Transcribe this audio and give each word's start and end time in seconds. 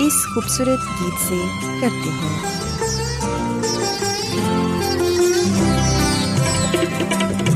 اس 0.00 0.12
خوبصورت 0.34 1.00
گیت 1.00 1.28
سے 1.28 1.38
کرتے 1.80 2.10
ہیں 2.10 2.50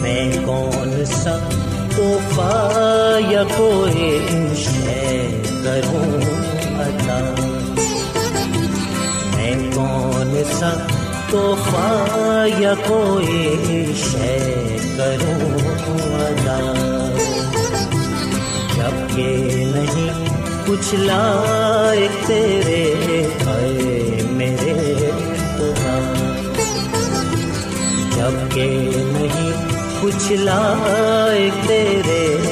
میں 0.01 0.47
کون 0.47 1.05
سا 1.05 1.49
توحفہ 1.97 3.19
یا 3.31 3.43
کوئی 3.57 4.19
کروں؟ 5.65 6.21
عطا۔ 6.81 7.35
میں 9.37 9.55
کون 9.75 10.43
سا 10.53 10.87
تحفہ 11.31 12.45
یا 12.59 12.75
کوئی 12.87 13.93
شے 13.97 14.77
کروں؟ 14.97 15.54
کچھ 20.75 20.95
لائق 20.95 22.27
تیرے 22.27 22.83
آئے 23.47 24.23
میرے 24.31 24.73
ہاں۔ 25.77 26.01
جبکہ 28.17 28.67
نہیں 29.13 29.53
کچھ 30.03 30.33
لائق 30.41 31.67
تیرے 31.69 32.44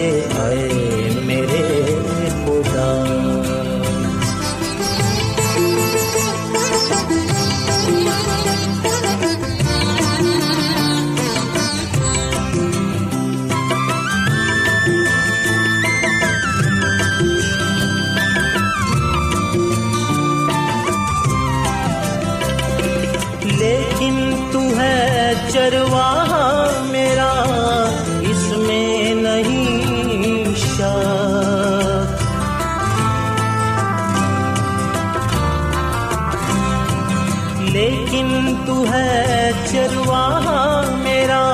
لیکن 37.71 38.55
تو 38.67 38.84
ہے 38.93 39.50
چرواہا 39.71 40.83
میرا، 40.97 41.45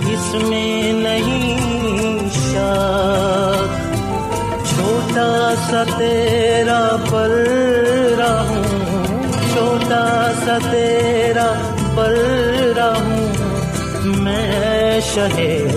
اس 0.00 0.34
میں 0.48 0.92
نہیں 0.92 2.18
شاک۔ 2.52 3.86
چھوٹا 4.66 5.54
سا 5.70 5.82
تیرا 5.98 6.96
پل 7.10 8.22
ہوں، 8.48 9.22
چھوٹا 9.52 10.32
سا 10.44 10.58
تیرا 10.70 11.52
پل 11.94 12.16
رہوں 12.76 13.26
میں 14.04 15.00
شہر 15.14 15.76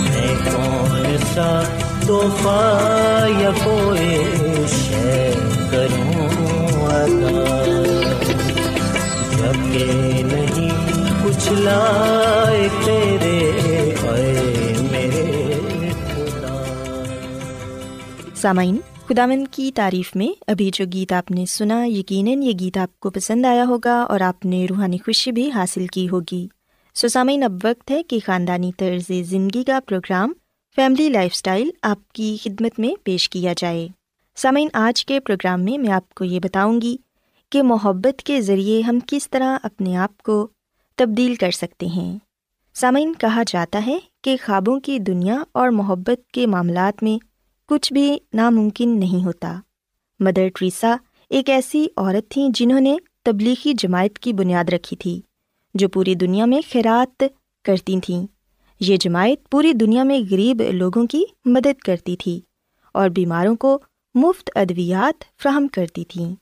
میں 0.00 0.34
کون 0.44 1.16
سا 1.34 1.62
توحفہ 2.06 3.26
یا 3.38 3.50
کوئی 3.64 4.22
شے 4.68 5.32
کروں؟ 5.70 6.39
نہیں 10.22 10.70
کچھ 11.24 11.52
لائے 11.52 12.68
تیرے 12.84 13.50
سامعین 18.34 18.76
خداون 19.08 19.44
کی 19.50 19.72
تعریف 19.74 20.16
میں 20.16 20.28
ابھی 20.46 20.70
جو 20.74 20.84
گیت 20.92 21.12
آپ 21.12 21.30
نے 21.30 21.46
سنا، 21.46 21.84
یقیناً 21.84 22.42
یہ 22.42 22.52
گیت 22.60 22.76
آپ 22.76 23.00
کو 23.00 23.10
پسند 23.10 23.46
آیا 23.46 23.64
ہوگا 23.64 24.02
اور 24.08 24.20
آپ 24.20 24.44
نے 24.44 24.66
روحانی 24.70 24.98
خوشی 24.98 25.32
بھی 25.32 25.50
حاصل 25.50 25.86
کی 25.86 26.08
ہوگی۔ 26.08 26.46
سو 26.94 27.08
سامعین، 27.08 27.42
اب 27.42 27.52
وقت 27.64 27.90
ہے 27.90 28.02
کہ 28.02 28.18
خاندانی 28.26 28.72
طرز 28.76 29.12
زندگی 29.22 29.64
کا 29.64 29.78
پروگرام 29.88 30.32
فیملی 30.76 31.08
لائف 31.08 31.30
اسٹائل 31.34 31.70
آپ 31.82 32.12
کی 32.12 32.36
خدمت 32.42 32.78
میں 32.78 32.90
پیش 33.04 33.28
کیا 33.28 33.52
جائے۔ 33.56 33.88
سامعین، 34.42 34.68
آج 34.72 35.06
کے 35.06 35.20
پروگرام 35.20 35.64
میں 35.64 35.78
میں 35.78 35.90
آپ 35.90 36.14
کو 36.14 36.24
یہ 36.24 36.40
بتاؤں 36.40 36.80
گی 36.80 36.96
کہ 37.50 37.62
محبت 37.62 38.22
کے 38.22 38.40
ذریعے 38.40 38.80
ہم 38.80 38.98
کس 39.06 39.30
طرح 39.30 39.58
اپنے 39.62 39.96
آپ 39.96 40.22
کو 40.22 40.48
تبدیل 40.96 41.34
کر 41.34 41.50
سکتے 41.50 41.86
ہیں۔ 41.86 42.18
سامعین، 42.74 43.12
کہا 43.14 43.42
جاتا 43.46 43.82
ہے 43.86 43.98
کہ 44.22 44.36
خوابوں 44.44 44.80
کی 44.80 44.98
دنیا 44.98 45.42
اور 45.52 45.68
محبت 45.68 46.32
کے 46.32 46.46
معاملات 46.46 47.02
میں 47.02 47.24
کچھ 47.68 47.92
بھی 47.92 48.18
ناممکن 48.34 49.00
نہیں 49.00 49.24
ہوتا۔ 49.24 49.60
مدر 50.20 50.48
ٹریسا 50.54 50.96
ایک 51.30 51.50
ایسی 51.50 51.86
عورت 51.96 52.30
تھیں 52.30 52.48
جنہوں 52.54 52.80
نے 52.80 52.96
تبلیغی 53.24 53.72
جماعت 53.72 54.18
کی 54.18 54.32
بنیاد 54.32 54.64
رکھی 54.68 54.96
تھی 54.96 55.20
جو 55.74 55.88
پوری 55.88 56.14
دنیا 56.14 56.44
میں 56.44 56.60
خیرات 56.72 57.22
کرتی 57.64 58.00
تھیں۔ 58.00 58.26
یہ 58.80 58.96
جماعت 58.96 59.50
پوری 59.50 59.72
دنیا 59.72 60.02
میں 60.02 60.18
غریب 60.30 60.62
لوگوں 60.72 61.06
کی 61.06 61.24
مدد 61.44 61.82
کرتی 61.82 62.16
تھی 62.16 62.40
اور 62.94 63.08
بیماروں 63.08 63.56
کو 63.56 63.78
مفت 64.14 64.50
ادویات 64.54 65.42
فراہم 65.42 65.68
کرتی 65.68 66.04
تھیں۔ 66.04 66.34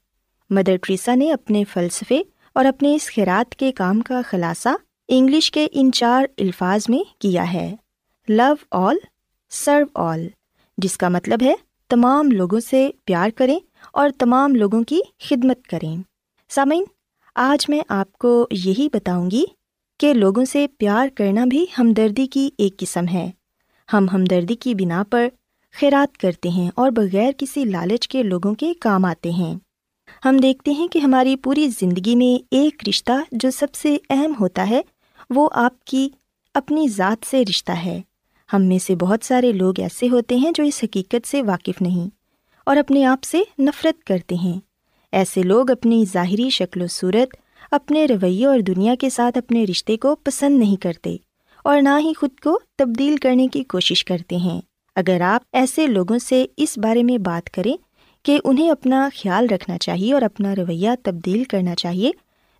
مدر 0.51 0.77
ٹریسا 0.77 1.15
نے 1.15 1.33
اپنے 1.33 1.65
فلسفے 1.65 2.23
اور 2.53 2.65
اپنے 2.65 2.95
اس 2.95 3.15
خیرات 3.15 3.54
کے 3.54 3.72
کام 3.72 4.01
کا 4.01 4.21
خلاصہ 4.28 4.69
انگلش 5.09 5.51
کے 5.51 5.66
ان 5.72 5.92
چار 5.92 6.25
الفاظ 6.39 6.83
میں 6.89 7.21
کیا 7.21 7.53
ہے۔ 7.53 7.77
لو 8.28 8.54
آل، 8.71 8.97
سرو 9.51 9.84
آل، 9.95 10.28
جس 10.78 10.97
کا 10.97 11.09
مطلب 11.09 11.42
ہے 11.42 11.54
تمام 11.89 12.31
لوگوں 12.31 12.60
سے 12.60 12.91
پیار 13.04 13.31
کریں 13.37 13.59
اور 13.92 14.10
تمام 14.19 14.54
لوگوں 14.54 14.83
کی 14.83 15.01
خدمت 15.19 15.66
کریں۔ 15.66 15.97
سامعین، 16.48 16.84
آج 17.34 17.71
میں 17.71 17.81
آپ 17.89 18.13
کو 18.13 18.47
یہی 18.51 18.89
بتاؤں 18.92 19.31
گی 19.31 19.45
کہ 20.01 20.15
لوگوں 20.15 20.45
سے 20.45 20.66
پیار 20.78 21.09
کرنا 21.15 21.45
بھی 21.45 21.66
ہمدردی 21.78 22.27
کی 22.27 22.51
ایک 22.59 22.78
قسم 22.78 23.09
ہے۔ 23.13 23.31
ہم 23.92 24.07
ہمدردی 24.13 24.54
کی 24.54 24.75
بنا 24.75 25.04
پر 25.10 25.28
خیرات 25.76 26.18
کرتے 26.18 26.48
ہیں 26.48 26.70
اور 26.74 26.91
بغیر 26.91 27.32
کسی 27.38 27.65
لالچ 27.65 28.09
کے 28.09 28.22
لوگوں 28.22 28.54
کے 28.54 28.72
کام 28.80 29.04
آتے 29.04 29.30
ہیں۔ 29.30 29.54
ہم 30.24 30.36
دیکھتے 30.36 30.70
ہیں 30.70 30.88
کہ 30.88 30.98
ہماری 30.98 31.36
پوری 31.36 31.68
زندگی 31.68 32.16
میں 32.16 32.47
ایک 32.50 32.88
رشتہ 32.88 33.12
جو 33.32 33.50
سب 33.50 33.74
سے 33.74 33.97
اہم 34.10 34.32
ہوتا 34.41 34.70
ہے، 34.70 34.80
وہ 35.30 35.48
آپ 35.53 35.84
کی 35.84 36.09
اپنی 36.54 36.88
ذات 36.88 37.26
سے 37.26 37.42
رشتہ 37.42 37.72
ہے۔ 37.72 38.00
ہم 38.53 38.62
میں 38.62 38.78
سے 38.78 38.97
بہت 38.97 39.24
سارے 39.24 39.53
لوگ 39.53 39.80
ایسے 39.80 40.09
ہوتے 40.09 40.36
ہیں 40.36 40.53
جو 40.54 40.65
اس 40.65 40.80
حقیقت 40.82 41.28
سے 41.28 41.42
واقف 41.42 41.82
نہیں 41.82 42.09
اور 42.65 42.76
اپنے 42.76 43.04
آپ 43.04 43.22
سے 43.22 43.42
نفرت 43.59 44.04
کرتے 44.04 44.34
ہیں۔ 44.34 44.60
ایسے 45.12 45.42
لوگ 45.42 45.70
اپنی 45.70 46.04
ظاہری 46.12 46.50
شکل 46.50 46.82
و 46.82 46.86
صورت، 46.86 47.36
اپنے 47.70 48.06
رویے 48.06 48.47
اور 48.47 48.59
دنیا 48.59 48.94
کے 49.00 49.10
ساتھ 49.10 49.38
اپنے 49.38 49.65
رشتے 49.65 49.97
کو 49.97 50.15
پسند 50.15 50.59
نہیں 50.59 50.76
کرتے 50.76 51.16
اور 51.65 51.82
نہ 51.82 51.88
ہی 51.98 52.12
خود 52.15 52.41
کو 52.42 52.59
تبدیل 52.78 53.16
کرنے 53.16 53.48
کی 53.48 53.65
کوشش 53.65 54.04
کرتے 54.04 54.36
ہیں۔ 54.36 54.60
اگر 54.98 55.21
آپ 55.21 55.42
ایسے 55.53 55.86
لوگوں 55.86 56.18
سے 56.18 56.47
اس 56.56 56.78
بارے 56.78 57.03
میں 57.03 57.18
بات 57.18 57.50
کریں 57.50 57.77
کہ 58.22 58.39
انہیں 58.45 58.71
اپنا 58.71 59.09
خیال 59.16 59.47
رکھنا 59.47 59.78
چاہیے 59.78 60.15
اور 60.15 60.22
اپنا 60.22 60.56
رویہ 60.56 60.91
تبدیل 61.03 61.45
کرنا 61.45 61.74
چاہیے، 61.74 62.10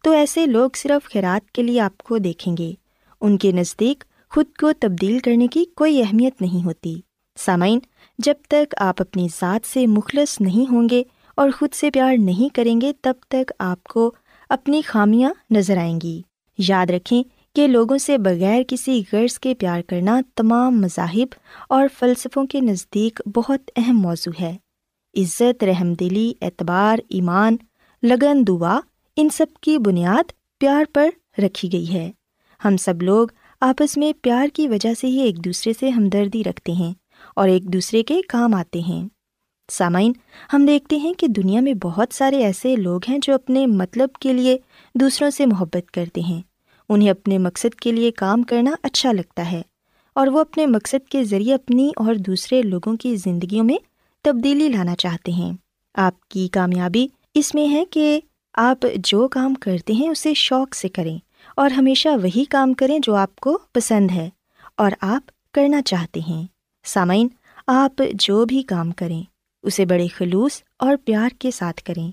تو 0.02 0.11
ایسے 0.11 0.46
لوگ 0.46 0.70
صرف 0.76 1.12
خیرات 1.12 1.50
کے 1.50 1.62
لیے 1.62 1.81
آپ 1.81 1.99
کو 1.99 2.19
دیکھیں 2.19 2.56
گے۔ 2.56 2.73
ان 3.20 3.38
کے 3.38 3.52
نزدیک 3.52 4.05
خود 4.31 4.46
کو 4.61 4.73
تبدیل 4.73 5.19
کرنے 5.19 5.49
کی 5.49 5.64
کوئی 5.76 6.02
اہمیت 6.02 6.43
نہیں 6.43 6.64
ہوتی۔ 6.64 7.00
سامعین، 7.37 7.79
جب 8.19 8.35
تک 8.49 8.75
آپ 8.76 9.00
اپنی 9.00 9.29
ذات 9.41 9.67
سے 9.67 9.87
مخلص 9.87 10.41
نہیں 10.41 10.73
ہوں 10.73 10.88
گے 10.91 11.02
اور 11.34 11.50
خود 11.58 11.73
سے 11.73 11.91
پیار 11.91 12.14
نہیں 12.19 12.55
کریں 12.55 12.81
گے، 12.81 12.93
تب 13.02 13.14
تک 13.29 13.52
آپ 13.58 13.84
کو 13.84 14.12
اپنی 14.49 14.82
خامیاں 14.82 15.31
نظر 15.50 15.76
آئیں 15.76 16.00
گی۔ 16.02 16.23
یاد 16.58 16.91
رکھیں 16.91 17.23
کہ 17.55 17.67
لوگوں 17.67 17.99
سے 17.99 18.19
بغیر 18.19 18.62
کسی 18.69 19.03
غرض 19.12 19.39
کے 19.39 19.55
پیار 19.55 19.83
کرنا 19.83 20.21
تمام 20.35 20.81
مذاہب 20.81 21.35
اور 21.69 21.89
فلسفوں 21.99 22.47
کے 22.47 22.61
نزدیک 22.61 23.29
بہت 23.35 23.71
اہم 23.77 23.99
موضوع 23.99 24.33
ہے۔ 24.41 24.56
عزت، 25.17 25.65
رحم 25.65 25.95
دلی، 25.95 26.33
اعتبار، 26.43 26.99
ایمان، 27.09 27.56
لگن، 28.03 28.47
دعا، 28.47 28.81
ان 29.17 29.29
سب 29.29 29.47
کی 29.61 29.79
بنیاد 29.79 30.33
پیار 30.59 30.85
پر 30.95 31.09
رکھی 31.39 31.73
گئی 31.73 31.93
ہے۔ 31.93 32.11
ہم 32.65 32.77
سب 32.77 33.03
لوگ 33.03 33.29
آپس 33.61 33.97
میں 33.97 34.12
پیار 34.23 34.47
کی 34.53 34.69
وجہ 34.69 34.94
سے 34.94 35.06
ہی 35.06 35.21
ایک 35.21 35.44
دوسرے 35.44 35.73
سے 35.81 35.89
ہمدردی 35.89 36.44
رکھتے 36.44 36.73
ہیں 36.73 36.94
اور 37.37 37.49
ایک 37.49 37.73
دوسرے 37.73 38.03
کے 38.03 38.21
کام 38.29 38.55
آتے 38.55 38.81
ہیں۔ 38.81 39.09
سامعین، 39.73 40.12
ہم 40.53 40.67
دیکھتے 40.67 40.97
ہیں 40.97 41.12
کہ 41.12 41.27
دنیا 41.27 41.61
میں 41.61 41.75
بہت 41.75 42.15
سارے 42.15 42.44
ایسے 42.44 42.77
لوگ 42.77 43.01
ہیں 43.09 43.19
جو 43.23 43.35
اپنے 43.35 43.67
مطلب 43.67 44.09
کے 44.21 44.33
لیے 44.33 44.59
دوسروں 44.94 45.31
سے 45.31 45.47
محبت 45.47 45.91
کرتے 45.91 46.21
ہیں۔ 46.21 46.43
انہیں 46.88 47.11
اپنے 47.11 47.38
مقصد 47.38 47.75
کے 47.75 47.93
لیے 47.93 48.11
کام 48.11 48.43
کرنا 48.43 48.70
اچھا 48.82 49.12
لگتا 49.12 49.52
ہے 49.52 49.62
اور 50.14 50.26
وہ 50.26 50.40
اپنے 50.40 50.67
مقصد 50.67 51.08
کے 51.08 51.25
ذریعے 51.25 51.55
اپنی 51.55 51.90
اور 51.96 52.14
دوسرے 52.14 52.62
لوگوں 52.62 52.96
کی 52.96 53.17
زندگیوں 53.17 53.64
میں 53.64 53.76
تبدیلی 54.23 54.69
لانا 54.69 54.96
چاہتے 54.96 55.32
ہیں۔ 55.32 55.52
آپ 55.94 56.29
کی 56.29 56.49
کامیابی 56.49 57.06
اس 57.35 57.55
میں 57.55 57.69
ہے 57.69 57.85
کہ 57.85 58.20
آپ 58.55 58.87
جو 58.96 59.29
کام 59.29 59.55
کرتے 59.55 59.93
ہیں 59.93 60.08
اسے 60.08 60.35
شوق 60.35 60.75
سے 60.75 60.88
کریں 60.88 61.19
اور 61.56 61.70
ہمیشہ 61.70 62.08
وہی 62.08 62.44
کام 62.44 62.73
کریں 62.73 62.99
جو 63.02 63.14
آپ 63.14 63.37
کو 63.37 63.58
پسند 63.73 64.11
ہے 64.11 64.31
اور 64.76 64.91
آپ 65.00 65.52
کرنا 65.55 65.82
چاہتے 65.82 66.20
ہیں۔ 66.20 66.46
سامعین، 66.84 67.29
آپ 67.67 68.02
جو 68.14 68.44
بھی 68.44 68.62
کام 68.62 68.91
کریں، 68.91 69.23
اسے 69.62 69.87
بڑے 69.87 70.06
خلوص 70.06 70.62
اور 70.79 70.96
پیار 71.05 71.29
کے 71.38 71.50
ساتھ 71.50 71.82
کریں۔ 71.82 72.11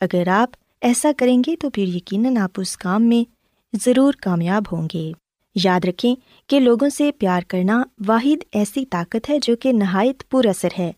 اگر 0.00 0.28
آپ 0.28 0.50
ایسا 0.80 1.10
کریں 1.16 1.42
گے 1.46 1.56
تو 1.56 1.70
پھر 1.70 1.82
یقیناً 1.82 2.36
آپ 2.36 2.50
اس 2.56 2.76
کام 2.76 3.02
میں 3.02 3.33
ضرور 3.80 4.12
کامیاب 4.12 4.62
ہوں 4.72 4.88
گے۔ 4.94 5.12
یاد 5.54 5.80
رکھیں 5.84 6.14
کہ 6.46 6.60
لوگوں 6.60 6.88
سے 6.88 7.10
پیار 7.18 7.40
کرنا 7.48 7.82
واحد 8.06 8.44
ایسی 8.52 8.86
طاقت 8.86 9.30
ہے 9.30 9.38
جو 9.42 9.56
کہ 9.56 9.72
نہایت 9.72 10.30
پر 10.30 10.46
اثر 10.46 10.68
ہے۔ 10.78 10.92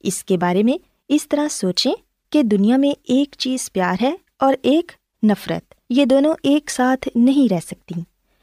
اس 0.00 0.24
کے 0.24 0.36
بارے 0.36 0.62
میں 0.62 0.84
اس 1.08 1.28
طرح 1.28 1.48
سوچیں 1.48 1.94
کہ 2.30 2.42
دنیا 2.42 2.76
میں 2.76 2.90
ایک 3.04 3.34
چیز 3.38 3.72
پیار 3.72 3.94
ہے 4.02 4.14
اور 4.38 4.54
ایک 4.62 4.92
نفرت، 5.24 5.74
یہ 5.90 6.04
دونوں 6.04 6.34
ایک 6.42 6.70
ساتھ 6.70 7.08
نہیں 7.14 7.52
رہ 7.52 7.60
سکتی۔ 7.66 8.00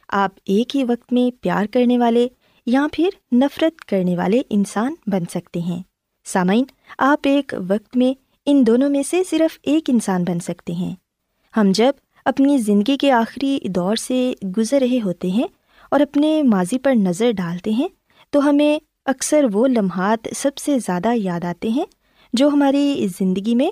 آپ 0.09 0.31
ایک 0.45 0.75
ہی 0.75 0.83
وقت 0.83 1.13
میں 1.13 1.41
پیار 1.41 1.65
کرنے 1.65 1.97
والے 1.97 2.27
یا 2.65 2.87
پھر 2.93 3.09
نفرت 3.35 3.81
کرنے 3.81 4.17
والے 4.17 4.41
انسان 4.49 4.95
بن 5.07 5.23
سکتے 5.29 5.59
ہیں۔ 5.59 5.83
سامعین، 6.25 6.63
آپ 6.97 7.19
ایک 7.23 7.53
وقت 7.69 7.97
میں 7.97 8.19
ان 8.45 8.67
دونوں 8.67 8.89
میں 8.89 9.03
سے 9.03 9.21
صرف 9.29 9.59
ایک 9.63 9.83
انسان 9.87 10.23
بن 10.23 10.39
سکتے 10.39 10.73
ہیں۔ 10.73 10.95
ہم 11.57 11.71
جب 11.71 11.93
اپنی 12.25 12.57
زندگی 12.57 12.97
کے 12.97 13.11
آخری 13.11 13.59
دور 13.65 13.95
سے 13.95 14.33
گزر 14.57 14.79
رہے 14.79 14.99
ہوتے 15.01 15.27
ہیں 15.27 15.47
اور 15.91 15.99
اپنے 15.99 16.43
ماضی 16.43 16.79
پر 16.79 16.95
نظر 16.95 17.31
ڈالتے 17.31 17.71
ہیں، 17.71 17.87
تو 18.29 18.49
ہمیں 18.49 18.79
اکثر 19.05 19.45
وہ 19.53 19.67
لمحات 19.67 20.27
سب 20.35 20.57
سے 20.57 20.79
زیادہ 20.79 21.13
یاد 21.15 21.43
آتے 21.43 21.69
ہیں 21.69 21.85
جو 22.33 22.47
ہماری 22.47 23.07
زندگی 23.19 23.55
میں 23.55 23.71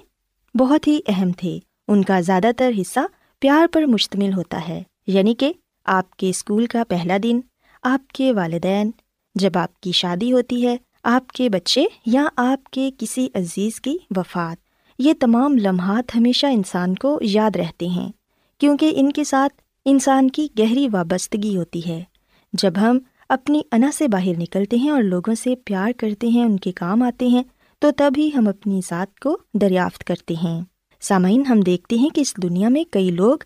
بہت 0.58 0.88
ہی 0.88 1.00
اہم 1.08 1.32
تھے۔ 1.32 1.60
ان 1.88 2.04
کا 2.04 2.22
زیادہ 2.22 2.52
تر 2.58 2.72
حصہ 2.82 3.00
پیار 3.40 3.66
پر 3.72 3.86
مشتمل 3.86 4.34
ہوتا 4.34 4.68
ہے 4.68 4.84
یعنی 5.08 5.34
کہ 5.34 5.54
آپ 5.86 6.16
کے 6.16 6.30
اسکول 6.30 6.66
کا 6.66 6.84
پہلا 6.88 7.18
دن، 7.24 7.40
آپ 7.84 8.08
کے 8.08 8.34
والدین، 8.34 8.92
جب 9.36 9.58
آپ 9.58 9.82
کی 9.82 9.92
شادی 9.92 10.34
ہوتی 10.34 10.68
ہے، 10.68 10.78
آپ 11.04 11.28
کے 11.28 11.50
بچے 11.50 11.84
یا 12.06 12.26
آپ 12.36 12.70
کے 12.70 12.92
کسی 12.98 13.28
عزیز 13.36 13.82
کی 13.82 13.98
وفات۔ 14.16 14.58
یہ 15.00 15.14
تمام 15.20 15.58
لمحات 15.58 16.16
ہمیشہ 16.16 16.46
انسان 16.46 16.96
کو 16.96 17.20
یاد 17.22 17.56
رہتے 17.56 17.88
ہیں۔ 17.88 18.12
کیونکہ 18.62 18.94
ان 18.96 19.12
کے 19.12 19.24
ساتھ 19.24 19.62
انسان 19.86 20.30
کی 20.30 20.48
گہری 20.60 20.88
وابستگی 20.92 21.58
ہوتی 21.58 21.82
ہے۔ 21.88 22.04
جب 22.54 22.74
ہم 22.82 23.00
اپنی 23.30 23.62
انا 23.72 23.90
سے 23.94 24.08
باہر 24.08 24.38
نکلتے 24.38 24.78
ہیں 24.78 24.90
اور 24.90 25.04
لوگوں 25.04 25.36
سے 25.36 25.56
پیار 25.56 25.92
کرتے 25.98 26.28
ہیں، 26.28 26.46
ان 26.46 26.58
کے 26.58 26.72
کام 26.72 27.04
آتے 27.04 27.28
ہیں، 27.28 27.44
تو 27.80 27.92
تب 27.98 28.14
ہی 28.18 28.30
ہم 28.36 28.48
اپنی 28.48 28.82
ذات 28.90 29.20
کو 29.20 29.38
دریافت 29.54 30.04
کرتے 30.04 30.34
ہیں۔ 30.44 30.62
سامعین، 31.02 31.46
ہم 31.46 31.60
دیکھتے 31.60 31.96
ہیں 31.96 32.10
کہ 32.10 32.22
اس 32.22 32.38
دنیا 32.44 32.70
میں 32.70 32.84
کئی 32.92 33.12
لوگ 33.12 33.38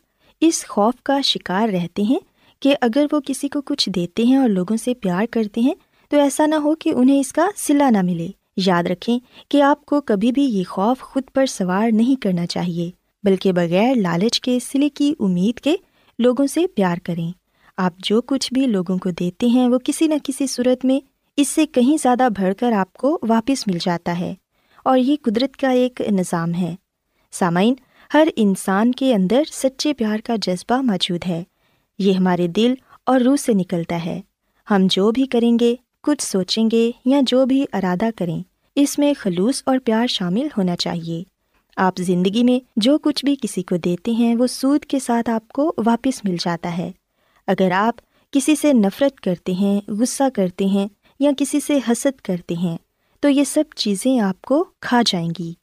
اس 0.42 0.66
خوف 0.68 0.94
کا 1.04 1.22
شکار 1.22 1.70
رہتے 1.70 2.02
ہیں 2.02 2.20
کہ 2.60 2.76
اگر 2.82 3.06
وہ 3.12 3.20
کسی 3.26 3.50
کو 3.50 3.62
کچھ 3.62 3.90
دیتے 3.90 4.24
ہیں 4.24 4.38
اور 4.38 4.50
لوگوں 4.50 4.78
سے 4.78 4.94
پیار 4.94 5.26
کرتے 5.32 5.62
ہیں، 5.62 5.76
تو 6.10 6.18
ایسا 6.18 6.46
نہ 6.46 6.56
ہو 6.56 6.76
کہ 6.76 6.94
انہیں 6.96 7.20
اس 7.20 7.34
کا 7.34 7.48
صلا 7.56 7.90
نہ 7.90 8.02
ملے۔ 8.02 8.28
یاد 8.58 8.84
رکھیں 8.84 9.20
کہ 9.50 9.62
آپ 9.62 9.86
کو 9.86 10.02
کبھی 10.02 10.32
بھی 10.32 10.44
یہ 10.44 10.64
خوف 10.70 11.02
خود 11.02 11.24
پر 11.34 11.46
سوار 11.46 11.90
نہیں 11.92 12.22
کرنا 12.22 12.46
چاہیے۔ 12.46 13.05
بلکہ 13.26 13.52
بغیر 13.52 13.96
لالچ 13.96 14.42
کے 14.42 14.60
سلے 14.60 14.90
کی 14.90 15.14
امید 15.20 15.60
کے 15.60 15.76
لوگوں 16.20 16.48
سے 16.48 16.68
پیار 16.68 16.98
کریں۔ 17.04 17.32
آپ 17.78 17.94
جو 17.98 18.22
کچھ 18.22 18.54
بھی 18.54 18.68
لوگوں 18.68 18.98
کو 18.98 19.10
دیتے 19.12 19.48
ہیں، 19.48 19.68
وہ 19.68 19.78
کسی 19.84 20.08
نہ 20.08 20.14
کسی 20.24 20.48
صورت 20.48 20.86
میں 20.86 21.00
اس 21.38 21.48
سے 21.48 21.66
کہیں 21.66 21.98
زیادہ 22.02 22.28
بڑھ 22.38 22.54
کر 22.60 22.72
آپ 22.72 22.94
کو 22.94 23.20
واپس 23.28 23.68
مل 23.68 23.78
جاتا 23.82 24.20
ہے۔ 24.20 24.34
اور 24.84 24.98
یہ 24.98 25.16
قدرت 25.22 25.58
کا 25.58 25.70
ایک 25.70 26.02
نظام 26.12 26.54
ہے۔ 26.54 26.76
سامعین، 27.32 27.74
ہر 28.14 28.28
انسان 28.36 28.92
کے 28.92 29.16
اندر 29.16 29.44
سچے 29.52 29.94
پیار 29.94 30.18
کا 30.24 30.36
جذبہ 30.42 30.82
موجود 30.82 31.28
ہے۔ 31.28 31.44
یہ 32.00 32.14
ہمارے 32.14 32.48
دل 32.48 32.74
اور 33.06 33.20
روح 33.20 33.36
سے 33.36 33.54
نکلتا 33.54 34.06
ہے۔ 34.06 34.22
ہم 34.72 34.88
جو 34.90 35.12
بھی 35.12 35.26
کریں 35.26 35.60
گے، 35.60 35.76
کچھ 36.04 36.24
سوچیں 36.24 36.70
گے 36.72 36.92
یا 37.06 37.22
جو 37.28 37.46
بھی 37.46 37.66
ارادہ 37.74 38.10
کریں، 38.16 38.44
اس 38.76 39.00
میں 39.00 39.14
خلوص 39.20 39.64
اور 39.66 39.78
پیار 39.86 40.08
شامل 40.08 40.48
ہونا 40.58 40.76
چاہیے۔ 40.76 41.35
آپ 41.76 41.98
زندگی 41.98 42.44
میں 42.44 42.66
جو 42.76 42.98
کچھ 42.98 43.26
بھی 43.26 43.36
کسی 43.42 43.64
کو 43.64 43.78
دیتے 43.78 44.12
ہیں، 44.12 44.36
وہ 44.36 44.48
سود 44.48 44.86
کے 44.86 45.00
ساتھ 45.00 45.30
آپ 45.30 45.48
کو 45.48 45.74
واپس 45.86 46.26
مل 46.26 46.36
جاتا 46.40 46.78
ہے۔ 46.78 46.92
اگر 47.48 47.72
آپ 47.72 47.94
کسی 48.32 48.56
سے 48.56 48.74
نفرت 48.74 49.20
کرتے 49.20 49.52
ہیں، 49.52 49.82
غصہ 49.88 50.24
کرتے 50.34 50.66
ہیں 50.66 50.88
یا 51.20 51.32
کسی 51.38 51.60
سے 51.60 51.80
حسد 51.92 52.22
کرتے 52.22 52.56
ہیں، 52.56 52.78
تو 53.20 53.30
یہ 53.30 53.44
سب 53.44 53.64
چیزیں 53.76 54.20
آپ 54.20 54.42
کو 54.42 54.66
کھا 54.82 55.02
جائیں 55.06 55.30
گی۔ 55.40 55.54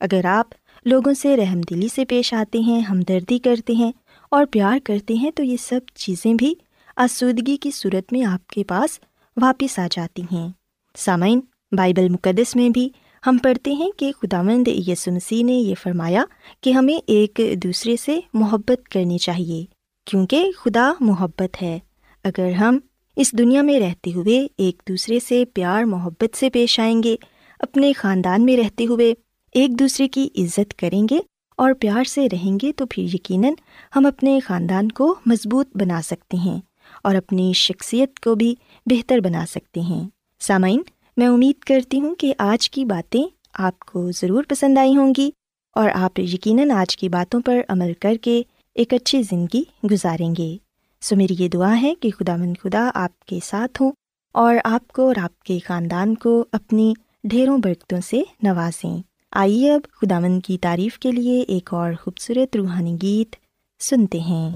اگر 0.00 0.24
آپ 0.24 0.46
لوگوں 0.84 1.14
سے 1.14 1.36
رحم 1.36 1.60
دلی 1.60 1.88
سے 1.94 2.04
پیش 2.04 2.34
آتے 2.34 2.58
ہیں، 2.58 2.80
ہمدردی 2.80 3.38
کرتے 3.38 3.72
ہیں 3.72 3.92
اور 4.30 4.44
پیار 4.50 4.78
کرتے 4.84 5.14
ہیں، 5.14 5.30
تو 5.30 5.42
یہ 5.42 5.56
سب 5.56 5.80
چیزیں 5.94 6.34
بھی 6.34 6.54
آسودگی 6.96 7.56
کی 7.56 7.70
صورت 7.70 8.12
میں 8.12 8.24
آپ 8.24 8.46
کے 8.46 8.64
پاس 8.64 9.00
واپس 9.36 9.78
آ 9.78 9.86
جاتی 9.90 10.22
ہیں۔ 10.22 10.48
سامعین، 10.96 11.40
بائبل 11.72 12.08
مقدس 12.08 12.56
میں 12.56 12.68
بھی 12.68 12.88
ہم 13.26 13.36
پڑھتے 13.42 13.72
ہیں 13.72 13.90
کہ 13.96 14.12
خدا 14.22 14.42
مند 14.42 14.68
مسیح 15.06 15.44
نے 15.44 15.52
یہ 15.52 15.74
فرمایا 15.82 16.24
کہ 16.60 16.70
ہمیں 16.70 16.98
ایک 17.06 17.40
دوسرے 17.56 17.96
سے 17.96 18.20
محبت 18.34 18.88
کرنی 18.88 19.18
چاہیے، 19.18 19.64
کیونکہ 20.06 20.50
خدا 20.56 20.92
محبت 21.00 21.62
ہے۔ 21.62 21.78
اگر 22.24 22.52
ہم 22.52 22.78
اس 23.16 23.32
دنیا 23.32 23.62
میں 23.62 23.80
رہتے 23.80 24.12
ہوئے 24.12 24.46
ایک 24.58 24.82
دوسرے 24.88 25.18
سے 25.20 25.44
پیار، 25.54 25.84
محبت 25.84 26.36
سے 26.36 26.50
پیش 26.50 26.78
آئیں 26.80 27.02
گے، 27.02 27.16
اپنے 27.60 27.92
خاندان 27.92 28.44
میں 28.44 28.56
رہتے 28.56 28.86
ہوئے 28.86 29.14
ایک 29.54 29.78
دوسرے 29.78 30.08
کی 30.08 30.28
عزت 30.38 30.74
کریں 30.78 31.06
گے 31.10 31.18
اور 31.56 31.72
پیار 31.80 32.04
سے 32.04 32.26
رہیں 32.32 32.58
گے، 32.62 32.72
تو 32.72 32.86
پھر 32.86 33.02
یقیناً 33.02 33.52
ہم 33.96 34.06
اپنے 34.06 34.40
خاندان 34.40 34.88
کو 34.88 35.14
مضبوط 35.26 35.76
بنا 35.76 36.00
سکتے 36.04 36.36
ہیں 36.36 36.60
اور 37.04 37.14
اپنی 37.14 37.52
شخصیت 37.52 38.20
کو 38.20 38.34
بھی 38.34 38.54
بہتر 38.86 39.18
بنا 39.18 39.44
سکتے 39.48 39.80
ہیں۔ 39.80 40.08
سامعین 40.40 40.82
میں 41.16 41.26
امید 41.26 41.58
کرتی 41.58 42.00
ہوں 42.00 42.14
کہ 42.14 42.34
آج 42.38 42.70
کی 42.70 42.84
باتیں 42.84 43.22
آپ 43.54 43.78
کو 43.78 44.10
ضرور 44.12 44.44
پسند 44.48 44.78
آئی 44.78 44.96
ہوں 44.96 45.14
گی 45.18 45.30
اور 45.74 45.90
آپ 45.94 46.18
یقیناً 46.18 46.70
آج 46.70 46.96
کی 46.96 47.08
باتوں 47.08 47.40
پر 47.40 47.60
عمل 47.68 47.92
کر 48.00 48.14
کے 48.22 48.42
ایک 48.74 48.94
اچھی 48.94 49.22
زندگی 49.22 49.62
گزاریں 49.92 50.34
گے۔ 50.38 50.56
سو 51.00 51.16
میری 51.16 51.34
یہ 51.38 51.48
دعا 51.48 51.82
ہے 51.82 51.94
کہ 51.94 52.10
خدا 52.10 52.36
مند 52.36 52.54
خدا 52.62 52.90
آپ 52.94 53.20
کے 53.20 53.38
ساتھ 53.44 53.82
ہوں 53.82 53.92
اور 54.34 54.56
آپ 54.64 54.88
کو 54.88 55.06
اور 55.06 55.14
آپ 55.22 55.38
کے 55.40 55.58
خاندان 55.66 56.14
کو 56.14 56.44
اپنی 56.52 56.94
ڈھیروں 57.24 57.58
برکتوں 57.58 57.98
سے 58.06 58.22
نوازیں۔ 58.42 59.02
آئیے 59.32 59.72
اب 59.72 59.80
خدا 59.92 60.18
مند 60.18 60.40
کی 60.44 60.58
تعریف 60.58 60.98
کے 60.98 61.10
لیے 61.10 61.40
ایک 61.48 61.74
اور 61.74 61.92
خوبصورت 62.02 62.56
روحانی 62.56 62.96
گیت 63.02 63.36
سنتے 63.80 64.20
ہیں۔ 64.20 64.50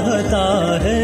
چاہتا 0.00 0.44
ہے 0.84 1.01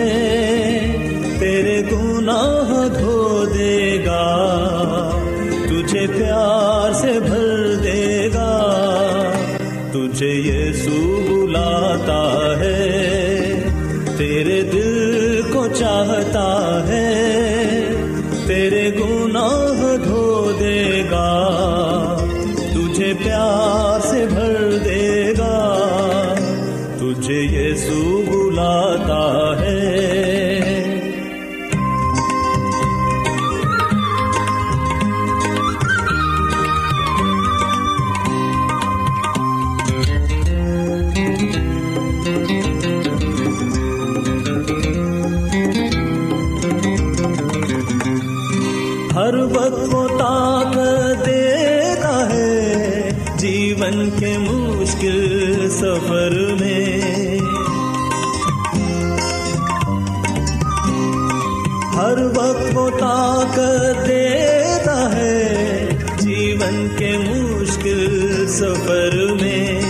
ہر 49.48 49.56
وقت 49.56 50.18
طاقت 50.18 51.26
دیتا 51.26 52.30
ہے 52.32 53.10
جیون 53.36 54.10
کے 54.20 54.38
مشکل 54.38 55.70
سفر 55.70 56.54
میں۔ 56.60 57.38
ہر 61.96 62.18
وقت 62.36 62.70
وہ 62.74 62.90
طاقت 62.90 64.08
دیتا 64.08 65.16
ہے 65.16 65.88
جیون 66.18 66.88
کے 66.96 67.16
مشکل 67.18 68.44
سفر 68.48 69.16
میں۔ 69.40 69.82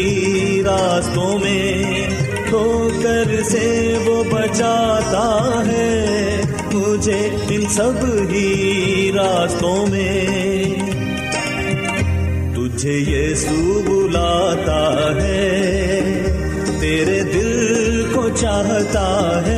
جاتا 4.58 5.62
ہے 5.66 6.42
مجھے 6.72 7.28
ان 7.48 7.60
سب 7.70 7.92
ہی 8.30 9.10
راستوں 9.14 9.86
میں۔ 9.86 10.24
تجھے 12.54 12.92
یہ 12.92 13.34
سو 13.34 13.82
بلاتا 13.86 15.10
ہے، 15.22 15.60
تیرے 16.80 17.22
دل 17.22 18.06
کو 18.14 18.28
چاہتا 18.28 19.42
ہے۔ 19.46 19.57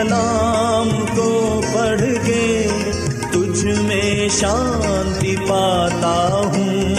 کلام 0.00 0.90
کو 1.16 1.60
پڑھ 1.74 2.26
کے 2.26 2.66
تجھ 3.32 3.64
میں 3.64 4.28
شانتی 4.28 5.36
پاتا 5.48 6.42
ہوں۔ 6.44 6.94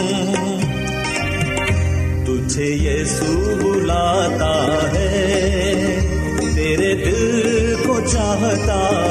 تجھے 2.25 2.65
یسو 2.65 3.55
بلاتا 3.63 4.77
ہے، 4.93 5.99
تیرے 6.55 6.95
دل 6.95 7.75
کو 7.87 7.99
چاہتا 8.11 9.10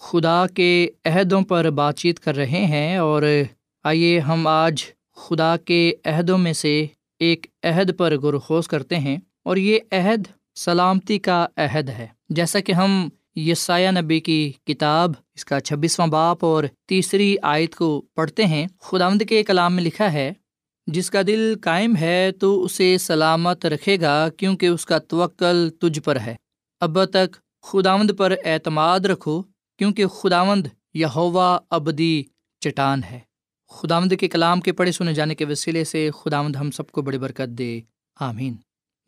خدا 0.00 0.46
کے 0.54 0.88
عہدوں 1.04 1.42
پر 1.42 1.70
بات 1.70 1.96
چیت 1.96 2.20
کر 2.20 2.36
رہے 2.36 2.64
ہیں 2.64 2.96
اور 2.96 3.22
آئیے 3.84 4.20
ہم 4.20 4.46
آج 4.46 4.84
خدا 5.16 5.56
کے 5.56 5.92
عہدوں 6.04 6.38
میں 6.38 6.52
سے 6.52 6.86
ایک 7.18 7.46
عہد 7.62 7.96
پر 7.96 8.18
غرخوز 8.18 8.68
کرتے 8.68 8.96
ہیں 8.96 9.16
اور 9.44 9.56
یہ 9.56 9.78
عہد 9.92 10.22
سلامتی 10.54 11.18
کا 11.18 11.46
عہد 11.56 11.88
ہے۔ 11.88 12.06
جیسا 12.28 12.60
کہ 12.60 12.72
ہم 12.72 13.08
یسایہ 13.36 13.90
نبی 13.90 14.20
کی 14.20 14.52
کتاب، 14.64 15.12
اس 15.34 15.44
کا 15.44 15.60
چھبیسواں 15.60 16.08
باپ 16.08 16.44
اور 16.44 16.64
تیسری 16.86 17.36
آیت 17.42 17.74
کو 17.74 18.02
پڑھتے 18.14 18.44
ہیں 18.44 18.66
خدا 18.80 19.08
کے 19.28 19.42
کلام 19.42 19.74
میں 19.74 19.82
لکھا 19.82 20.12
ہے، 20.12 20.32
جس 20.86 21.10
کا 21.10 21.22
دل 21.26 21.54
قائم 21.62 21.96
ہے 21.96 22.30
تو 22.32 22.64
اسے 22.64 22.98
سلامت 22.98 23.66
رکھے 23.66 24.00
گا 24.00 24.28
کیونکہ 24.36 24.66
اس 24.66 24.86
کا 24.86 24.98
توکل 24.98 25.70
تجھ 25.80 26.00
پر 26.00 26.20
ہے۔ 26.20 26.34
اب 26.80 27.04
تک 27.04 27.36
خداوند 27.62 28.10
پر 28.18 28.32
اعتماد 28.44 29.00
رکھو 29.00 29.42
کیونکہ 29.78 30.06
خداوند 30.06 30.66
یہوا 30.94 31.58
ابدی 31.70 32.22
چٹان 32.60 33.04
ہے۔ 33.04 33.20
خداوند 33.68 34.12
کے 34.20 34.28
کلام 34.28 34.60
کے 34.60 34.72
پڑھے 34.72 34.92
سنے 34.92 35.14
جانے 35.14 35.34
کے 35.34 35.44
وسیلے 35.44 35.84
سے 35.84 36.10
خداوند 36.24 36.56
ہم 36.56 36.70
سب 36.70 36.90
کو 36.90 37.02
بڑی 37.02 37.18
برکت 37.18 37.48
دے۔ 37.48 37.80
آمین۔ 38.20 38.56